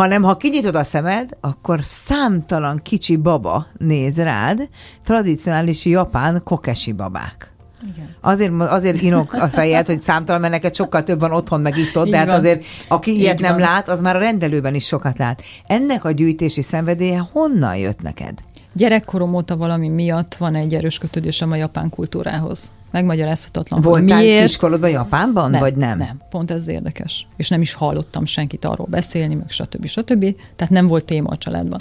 [0.00, 4.68] hanem ha kinyitod a szemed, akkor számtalan kicsi baba néz rád,
[5.04, 7.52] tradicionális japán kokesi babák.
[7.92, 8.14] Igen.
[8.20, 11.96] Azért, azért inok a fejed, hogy számtalan, mert neked sokkal több van otthon, meg itt
[11.96, 13.60] ott, Így de hát azért, aki Így ilyet nem van.
[13.60, 15.42] lát, az már a rendelőben is sokat lát.
[15.66, 18.38] Ennek a gyűjtési szenvedélye honnan jött neked?
[18.72, 22.72] Gyerekkorom óta valami miatt van egy erős kötődésem a japán kultúrához.
[22.90, 24.46] Megmagyarázhatatlan, Voltál miért.
[24.46, 25.98] kiskorodban Japánban, vagy nem?
[25.98, 27.26] Nem, pont ez érdekes.
[27.36, 29.86] És nem is hallottam senkit arról beszélni, meg stb.
[29.86, 30.20] stb.
[30.56, 31.80] Tehát nem volt téma a családban.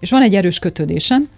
[0.00, 1.28] És van egy erős kötődésem,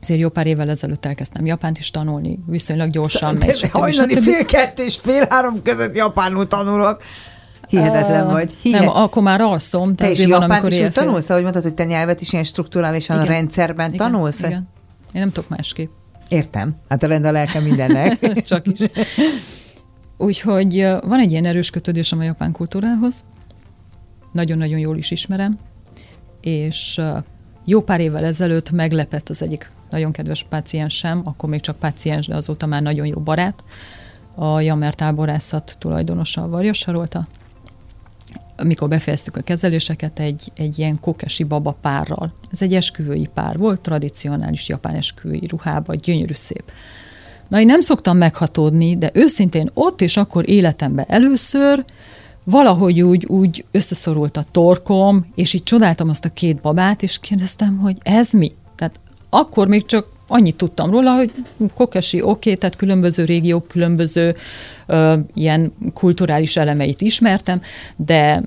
[0.00, 3.56] Ezért jó pár évvel ezelőtt elkezdtem japánt is tanulni, viszonylag gyorsan megy.
[3.56, 3.70] stb.
[3.70, 7.02] Hajnali fél kettő és fél három között japánul tanulok.
[7.68, 8.46] Hihetetlen vagy.
[8.46, 9.02] Nem, Hihetetlen.
[9.02, 11.84] akkor már alszom, Te is van, japánt amikor is éjfél- tanulsz, ahogy mondtad, hogy te
[11.84, 13.28] nyelvet is ilyen strukturálisan Igen.
[13.28, 14.38] rendszerben Igen, tanulsz?
[14.38, 14.68] Igen.
[15.12, 15.90] Én nem tudok másképp.
[16.34, 16.76] Értem.
[16.88, 18.32] Hát a rend a lelke mindennek.
[18.42, 18.78] Csak is.
[20.16, 23.24] Úgyhogy van egy ilyen erős kötődésem a japán kultúrához.
[24.32, 25.58] Nagyon-nagyon jól is ismerem.
[26.40, 27.00] És
[27.64, 32.36] jó pár évvel ezelőtt meglepett az egyik nagyon kedves páciensem, akkor még csak páciens, de
[32.36, 33.64] azóta már nagyon jó barát,
[34.34, 37.26] a Jammer táborászat tulajdonosa, Varjas Sarolta,
[38.56, 42.32] amikor befejeztük a kezeléseket egy, egy ilyen kokesi baba párral.
[42.50, 46.72] Ez egy esküvői pár volt, tradicionális japán esküvői ruhába, gyönyörű szép.
[47.48, 51.84] Na, én nem szoktam meghatódni, de őszintén ott és akkor életemben először
[52.44, 57.78] valahogy úgy, úgy összeszorult a torkom, és így csodáltam azt a két babát, és kérdeztem,
[57.78, 58.52] hogy ez mi?
[58.76, 59.00] Tehát
[59.30, 61.32] akkor még csak annyit tudtam róla, hogy
[61.74, 64.36] kokesi oké, okay, tehát különböző régiók, különböző
[64.86, 67.60] ö, ilyen kulturális elemeit ismertem,
[67.96, 68.42] de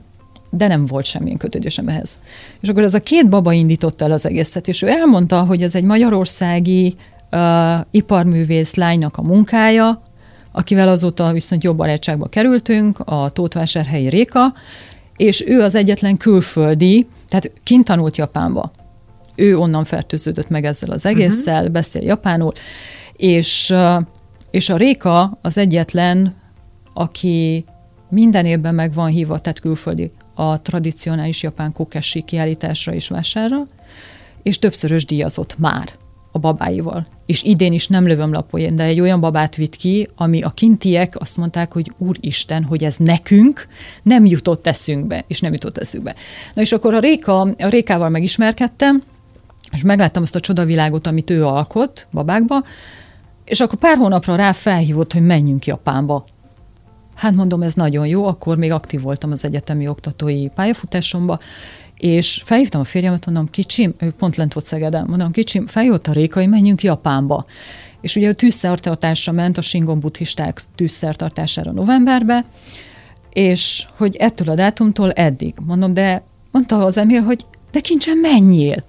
[0.50, 2.20] de nem volt semmilyen kötődésem ehhez.
[2.60, 5.76] És akkor ez a két baba indította el az egészet, és ő elmondta, hogy ez
[5.76, 6.96] egy magyarországi
[7.32, 7.40] uh,
[7.92, 10.02] iparművész lánynak a munkája,
[10.52, 14.54] akivel azóta viszont jobb barátságba kerültünk, a Tótvásárhelyi Réka,
[15.16, 18.72] és ő az egyetlen külföldi, tehát kint tanult Japánba.
[19.40, 21.72] Ő onnan fertőződött meg ezzel az egésszel, uh-huh.
[21.72, 22.54] beszél japánul,
[23.16, 23.74] és,
[24.52, 26.36] és a Réka az egyetlen,
[26.94, 27.66] aki
[28.10, 33.68] minden évben meg van hívva, tehát külföldi, a tradicionális japán kokeshi kiállításra és vásárra,
[34.44, 35.90] és többszörös díjazott már
[36.32, 37.08] a babáival.
[37.26, 41.16] És idén is nem lövöm lapojén, de egy olyan babát vitt ki, ami a kintiek
[41.20, 43.68] azt mondták, hogy úristen, hogy ez nekünk
[44.04, 46.16] nem jutott eszünkbe, és nem jutott eszünkbe.
[46.54, 49.02] Na és akkor a, Réka, a Rékával megismerkedtem,
[49.72, 52.64] és megláttam azt a csodavilágot, amit ő alkot babákba,
[53.46, 56.26] és akkor pár hónapra rá felhívott, hogy menjünk Japánba.
[57.16, 61.40] Hát mondom, ez nagyon jó, akkor még aktív voltam az egyetemi oktatói pályafutásomba,
[61.98, 66.12] és felhívtam a férjemet, mondom, kicsim, ő pont lent volt Szegeden, mondom, kicsim, feljött a
[66.12, 67.46] rékai, menjünk Japánba.
[68.02, 72.46] És ugye a tűzszertartásra ment, a Shingon buddhisták tűzszertartására novemberbe,
[73.30, 75.56] és hogy ettől a dátumtól eddig.
[75.66, 78.84] Mondom, de mondta az Emil, hogy de kincsen menjél.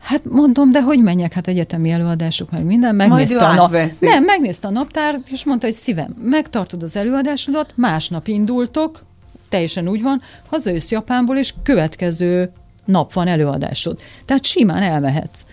[0.00, 1.32] Hát mondom, de hogy menjek?
[1.32, 2.94] Hát egyetemi előadások, meg minden.
[2.94, 3.76] Megnézte a nap...
[4.00, 9.04] Nem, megnézte a naptárt, és mondta, hogy szívem, megtartod az előadásodat, másnap indultok,
[9.48, 12.52] teljesen úgy van, hazajössz Japánból, és következő
[12.84, 14.00] nap van előadásod.
[14.24, 15.44] Tehát simán elmehetsz.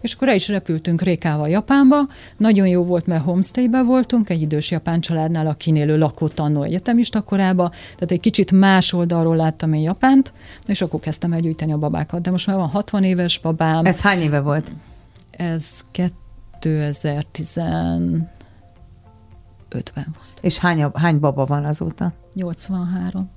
[0.00, 1.96] És akkor el is repültünk Rékával Japánba.
[2.36, 7.20] Nagyon jó volt, mert homestayben voltunk, egy idős japán családnál, akin élő lakott annó egyetemista
[7.20, 10.32] korába, tehát egy kicsit más oldalról láttam én Japánt,
[10.66, 12.20] és akkor kezdtem el gyűjteni a babákat.
[12.20, 13.84] De most már van 60 éves babám.
[13.84, 14.72] Ez hány éve volt?
[15.30, 15.84] Ez
[16.60, 18.28] 2015-ben
[19.94, 20.38] volt.
[20.40, 22.12] És hány, hány baba van azóta?
[22.34, 23.30] 83.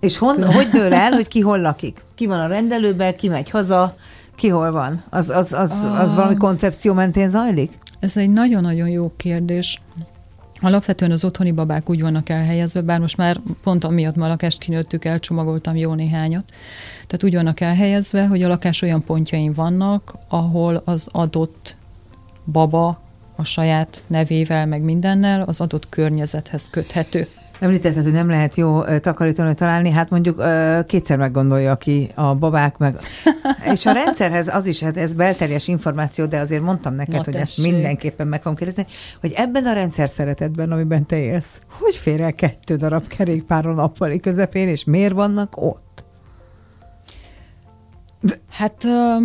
[0.00, 2.04] És hon, hogy dől el, hogy ki hol lakik?
[2.14, 3.96] Ki van a rendelőben, ki megy haza,
[4.36, 5.02] ki hol van?
[5.10, 7.78] Az, az, az, az valami koncepció mentén zajlik?
[8.00, 9.80] Ez egy nagyon-nagyon jó kérdés.
[10.60, 14.58] Alapvetően az otthoni babák úgy vannak elhelyezve, bár most már pont amiatt ma a lakást
[14.58, 16.44] kinőttük, elcsomagoltam jó néhányat.
[17.06, 21.76] Tehát úgy vannak elhelyezve, hogy a lakás olyan pontjain vannak, ahol az adott
[22.44, 23.00] baba
[23.36, 27.28] a saját nevével, meg mindennel az adott környezethez köthető.
[27.58, 30.42] Említetted, hogy nem lehet jó takarítónőt találni, hát mondjuk
[30.86, 32.98] kétszer meggondolja ki a babák meg.
[33.72, 37.34] És a rendszerhez az is, hát ez belterjes információ, de azért mondtam neked, Na, hogy
[37.34, 37.72] ezt tessék.
[37.72, 38.86] mindenképpen meg fogom kérdezni,
[39.20, 43.72] hogy ebben a rendszer szeretetben, amiben te élsz, hogy fér el kettő darab kerékpár a
[43.72, 46.04] nappali közepén, és miért vannak ott?
[48.50, 49.16] Hát ö,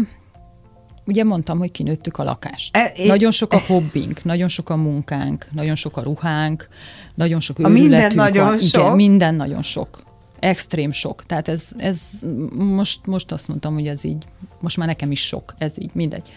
[1.06, 2.78] ugye mondtam, hogy kinőttük a lakást.
[2.78, 6.68] E- é- nagyon sok a hobbink, nagyon sok a munkánk, nagyon sok a ruhánk,
[7.16, 8.60] nagyon sok A minden őrületünk nagyon van.
[8.60, 8.82] sok?
[8.84, 10.02] Igen, minden nagyon sok.
[10.40, 11.26] Extrém sok.
[11.26, 14.26] Tehát ez, ez most, most azt mondtam, hogy ez így,
[14.60, 16.32] most már nekem is sok, ez így, mindegy.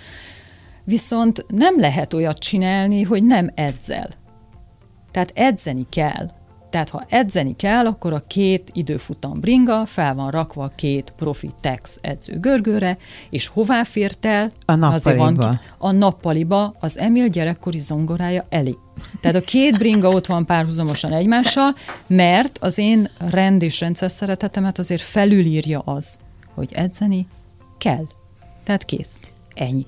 [0.85, 4.09] Viszont nem lehet olyat csinálni, hogy nem edzel.
[5.11, 6.31] Tehát edzeni kell.
[6.75, 11.99] Tehát ha edzeni kell, akkor a két időfutam bringa fel van rakva két profi tex
[12.03, 12.99] edző görgőre,
[13.31, 14.53] és hová fért el?
[14.67, 14.73] A
[15.17, 15.49] van nappaliba.
[15.51, 18.75] ki- A nappaliba az Emil gyerekkori zongorája elé.
[19.21, 21.75] Tehát a két bringa ott van párhuzamosan egymással,
[22.07, 26.19] mert az én rend és rendszer szeretetemet azért felülírja az,
[26.55, 27.27] hogy edzeni
[27.79, 28.05] kell.
[28.65, 29.21] Tehát kész.
[29.55, 29.87] Ennyi.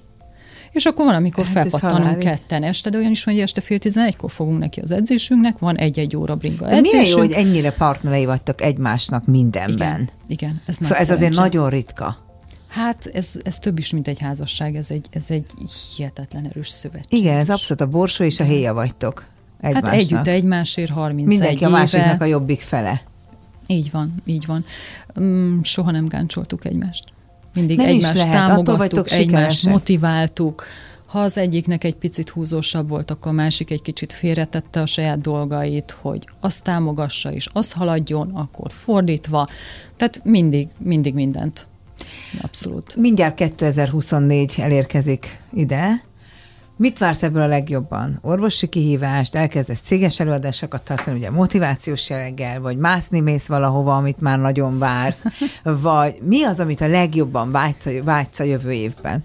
[0.77, 3.79] És akkor van, amikor Hát hát felpattanunk ketten este, de olyan is hogy este fél
[3.79, 7.21] tizenegykor fogunk neki az edzésünknek, van egy-egy óra bringa De milyen jó, edzésünk.
[7.21, 9.77] hogy ennyire partnerei vagytok egymásnak mindenben.
[9.77, 12.25] Igen, igen ez Szóval ez azért nagyon ritka.
[12.69, 15.47] Hát ez, ez több is, mint egy házasság, ez egy, ez egy
[15.97, 17.19] hihetetlen erős szövetség.
[17.19, 19.27] Igen, ez abszolút a borsó és a héja vagytok.
[19.61, 19.91] Egymásnak.
[19.91, 21.67] Hát együtt egymásért 31 Mindenki éve.
[21.67, 23.03] a másiknak a jobbik fele.
[23.67, 24.65] Így van, így van.
[25.21, 27.05] Mm, soha nem gáncsoltuk egymást.
[27.57, 29.71] Mindig Nem egymást lehet, támogattuk, egymást sikeresek.
[29.73, 30.65] motiváltuk.
[31.07, 35.21] Ha az egyiknek egy picit húzósabb volt, akkor a másik egy kicsit félretette a saját
[35.21, 39.49] dolgait, hogy azt támogassa és az haladjon, akkor fordítva.
[39.97, 41.67] Tehát mindig, mindig mindent.
[42.41, 42.97] Abszolút.
[42.97, 46.05] Mindjárt 2024 elérkezik ide.
[46.79, 48.19] Mit vársz ebből a legjobban?
[48.23, 54.39] Orvosi kihívást, elkezdesz céges előadásokat tartani, ugye motivációs jelleggel, vagy mászni mész valahova, amit már
[54.39, 55.25] nagyon vársz,
[55.63, 59.25] vagy mi az, amit a legjobban vágysz, a- vágysz a jövő évben?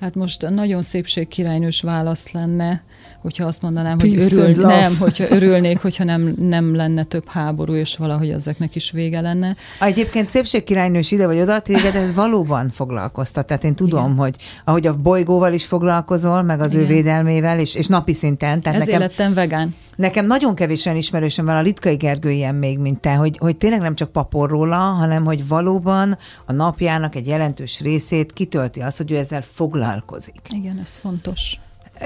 [0.00, 2.82] Hát most nagyon szépség királynős válasz lenne,
[3.20, 4.80] hogyha azt mondanám, hogy Peace örül, and love.
[4.80, 9.56] nem, hogyha örülnék, hogyha nem, nem lenne több háború, és valahogy ezeknek is vége lenne.
[9.80, 13.46] Egyébként szépségkirálynős ide vagy oda, téged ez valóban foglalkoztat.
[13.46, 14.16] Tehát én tudom, Igen.
[14.16, 16.92] hogy ahogy a bolygóval is foglalkozol, meg az ő Igen.
[16.92, 18.60] védelmével, és, és napi szinten.
[18.60, 19.74] Tehát Ezért nekem, lettem vegán.
[19.96, 23.80] Nekem nagyon kevésen ismerősöm van a Litkai Gergő ilyen még, mint te, hogy, hogy tényleg
[23.80, 29.10] nem csak papor róla, hanem hogy valóban a napjának egy jelentős részét kitölti az, hogy
[29.10, 30.40] ő ezzel foglalkozik.
[30.50, 31.58] Igen, ez fontos.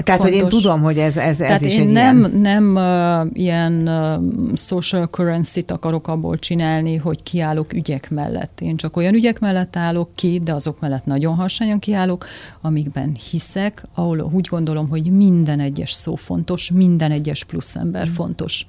[0.03, 0.61] Tehát, hogy én Fontos.
[0.63, 2.41] tudom, hogy ez, ez, ez Tehát is én egy nem, ilyen...
[2.41, 8.61] nem uh, ilyen uh, social currency-t akarok abból csinálni, hogy kiállok ügyek mellett.
[8.61, 12.27] Én csak olyan ügyek mellett állok ki, de azok mellett nagyon harsányan kiállok,
[12.61, 18.67] amikben hiszek, ahol úgy gondolom, hogy minden egyes szó fontos, minden egyes plusz ember fontos.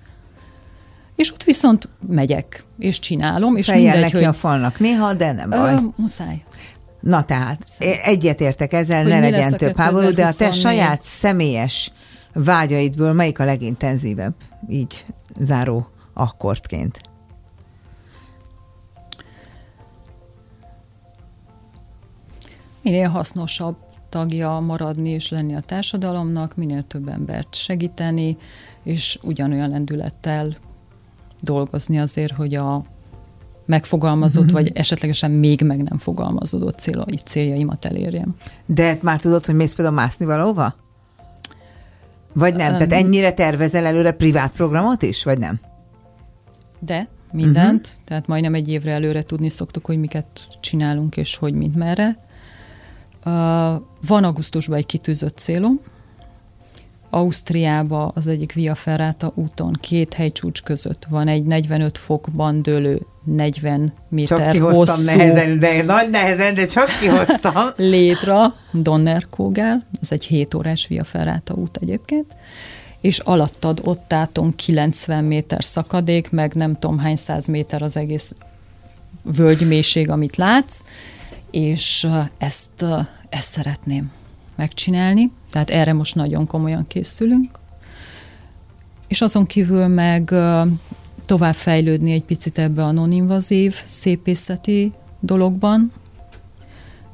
[1.15, 5.31] És ott viszont megyek, és csinálom, és Fejjel mindegy, neki hogy a falnak néha, de
[5.31, 5.73] nem baj.
[5.73, 6.43] ö, muszáj.
[7.05, 7.63] Na tehát,
[8.03, 10.61] egyetértek ezzel, Hogy ne legyen több háború, de a te 2024?
[10.61, 11.91] saját személyes
[12.33, 14.33] vágyaidból melyik a legintenzívebb,
[14.69, 15.05] így
[15.39, 17.01] záró akkordként?
[22.85, 23.75] minél hasznosabb
[24.09, 28.37] tagja maradni és lenni a társadalomnak, minél több embert segíteni,
[28.83, 30.55] és ugyanolyan lendülettel
[31.41, 32.85] dolgozni azért, hogy a
[33.65, 38.35] megfogalmazott, vagy esetlegesen még meg nem fogalmazódott célai, céljaimat elérjem.
[38.65, 40.75] De már tudod, hogy mész például mászni valahova?
[42.33, 42.71] Vagy nem?
[42.71, 42.77] Öm.
[42.87, 45.59] Tehát ennyire tervezel előre privát programot is, vagy nem?
[46.79, 47.75] De mindent, Mhm.
[47.75, 48.03] uh-huh.
[48.05, 50.27] tehát majdnem egy évre előre tudni szoktuk, hogy miket
[50.61, 52.17] csinálunk, és hogy mint merre.
[53.25, 53.31] Uh,
[54.07, 55.79] van augusztusban egy kitűzött célom.
[57.15, 63.93] Ausztriába az egyik Via Ferrata úton két hegycsúcs között van egy 45 fokban dőlő 40
[64.09, 67.53] méter Csak kihoztam hosszú nehezen, de nagy nehezen, de csak kihoztam.
[67.75, 72.35] létra Donnerkogel, ez egy 7 órás Via Ferrata út egyébként,
[73.01, 78.35] és alattad ott áton 90 méter szakadék, meg nem tudom hány száz méter az egész
[79.21, 80.81] völgymélység, amit látsz,
[81.51, 82.07] és
[82.37, 82.85] ezt,
[83.29, 84.11] ezt szeretném
[84.55, 87.49] megcsinálni, tehát erre most nagyon komolyan készülünk.
[89.07, 90.67] És azon kívül meg uh,
[91.25, 95.91] tovább fejlődni egy picit ebbe a non-invazív szépészeti dologban,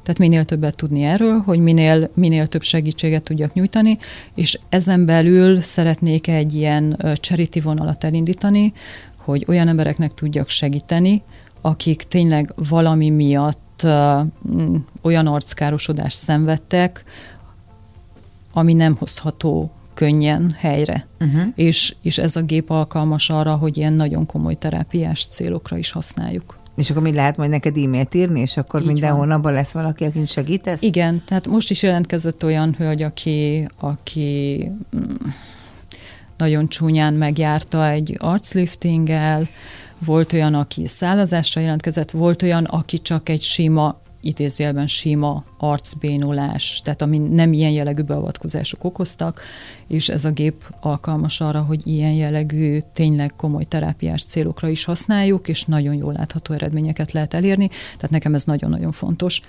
[0.02, 3.98] tehát minél többet tudni erről, hogy minél, minél több segítséget tudjak nyújtani,
[4.34, 8.72] és ezen belül szeretnék egy ilyen charity vonalat elindítani,
[9.16, 11.22] hogy olyan embereknek tudjak segíteni,
[11.60, 13.86] akik tényleg valami miatt
[15.02, 17.04] olyan arckárosodást szenvedtek,
[18.52, 21.06] ami nem hozható könnyen helyre.
[21.20, 21.42] Uh-huh.
[21.54, 26.60] És, és ez a gép alkalmas arra, hogy ilyen nagyon komoly terápiás célokra is használjuk.
[26.76, 29.18] És akkor mi lehet majd neked e-mailt írni, és akkor Így minden van.
[29.18, 30.82] hónapban lesz valaki, akin segítesz?
[30.82, 35.28] Igen, tehát most is jelentkezett olyan hölgy, aki, aki mm,
[36.36, 39.46] nagyon csúnyán megjárta egy arcliftinggel,
[39.98, 47.02] volt olyan, aki szállazásra jelentkezett, volt olyan, aki csak egy sima idézőjelben sima arcbénulás, tehát
[47.02, 49.40] ami nem ilyen jellegű beavatkozások okoztak,
[49.86, 55.48] és ez a gép alkalmas arra, hogy ilyen jellegű, tényleg komoly terápiás célokra is használjuk,
[55.48, 59.42] és nagyon jól látható eredményeket lehet elérni, tehát nekem ez nagyon-nagyon fontos.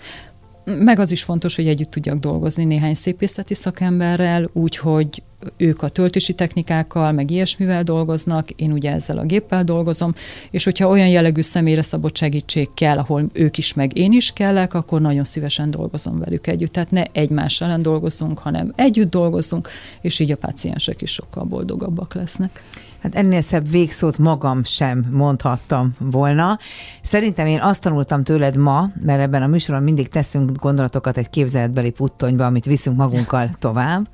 [0.66, 5.22] Meg az is fontos, hogy együtt tudjak dolgozni néhány szépészeti szakemberrel, úgyhogy
[5.58, 10.14] ők a töltési technikákkal, meg ilyesmivel dolgoznak, én ugye ezzel a géppel dolgozom,
[10.52, 14.74] és hogyha olyan jellegű személyre szabott segítség kell, ahol ők is, meg én is kellek,
[14.74, 16.72] akkor nagyon szívesen dolgozom velük együtt.
[16.72, 19.70] Tehát ne egymás ellen dolgozunk, hanem együtt dolgozunk,
[20.02, 22.64] és így a páciensek is sokkal boldogabbak lesznek.
[23.04, 26.58] Hát ennél szebb végszót magam sem mondhattam volna.
[27.02, 31.90] Szerintem én azt tanultam tőled ma, mert ebben a műsorban mindig teszünk gondolatokat egy képzeletbeli
[31.90, 34.10] puttonyba, amit viszünk magunkkal tovább,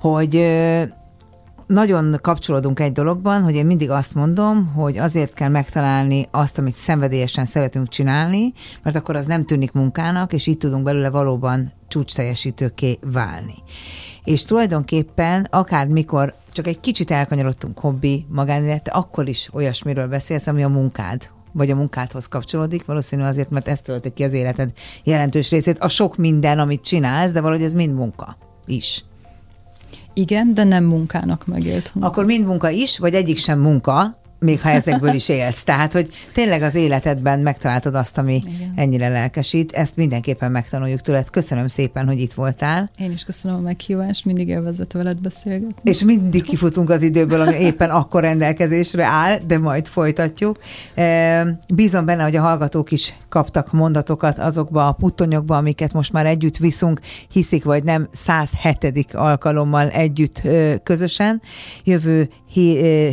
[0.00, 0.46] hogy
[1.66, 6.76] nagyon kapcsolódunk egy dologban, hogy én mindig azt mondom, hogy azért kell megtalálni azt, amit
[6.76, 8.52] szenvedélyesen szeretünk csinálni,
[8.82, 13.54] mert akkor az nem tűnik munkának, és így tudunk belőle valóban csúcs teljesítőké válni.
[14.24, 20.62] És tulajdonképpen akár mikor csak egy kicsit elkanyarodtunk hobbi, magánélete, akkor is olyasmiről beszélsz, ami
[20.62, 24.72] a munkád, vagy a munkádhoz kapcsolódik, valószínű azért, mert ezt tölti ki az életed
[25.04, 25.78] jelentős részét.
[25.78, 28.36] A sok minden, amit csinálsz, de valahogy ez mind munka
[28.66, 29.04] is.
[30.14, 32.08] Igen, de nem munkának megélt munka.
[32.08, 35.62] Akkor mind munka is, vagy egyik sem munka, még ha ezekből is élsz.
[35.62, 38.72] Tehát, hogy tényleg az életedben megtaláltad azt, ami Igen.
[38.76, 39.72] ennyire lelkesít.
[39.72, 41.30] Ezt mindenképpen megtanuljuk tőled.
[41.30, 42.90] Köszönöm szépen, hogy itt voltál.
[42.98, 45.90] Én is köszönöm a meghívást, mindig élvezett veled beszélgetni.
[45.90, 50.58] És mindig kifutunk az időből, ami éppen akkor rendelkezésre áll, de majd folytatjuk.
[51.74, 56.56] Bízom benne, hogy a hallgatók is kaptak mondatokat azokba a puttonyokba, amiket most már együtt
[56.56, 57.00] viszunk,
[57.32, 59.06] hiszik vagy nem, 107.
[59.12, 60.42] alkalommal együtt
[60.82, 61.42] közösen.
[61.84, 62.28] Jövő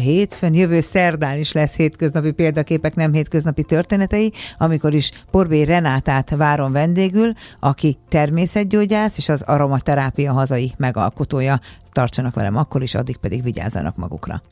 [0.02, 0.82] hétfőn, jövő
[1.14, 7.98] szerdán is lesz hétköznapi példaképek, nem hétköznapi történetei, amikor is Porbé Renátát várom vendégül, aki
[8.10, 11.60] természetgyógyász és az aromaterápia hazai megalkotója.
[11.92, 14.44] Tartsanak velem akkor is, addig pedig vigyázzanak magukra.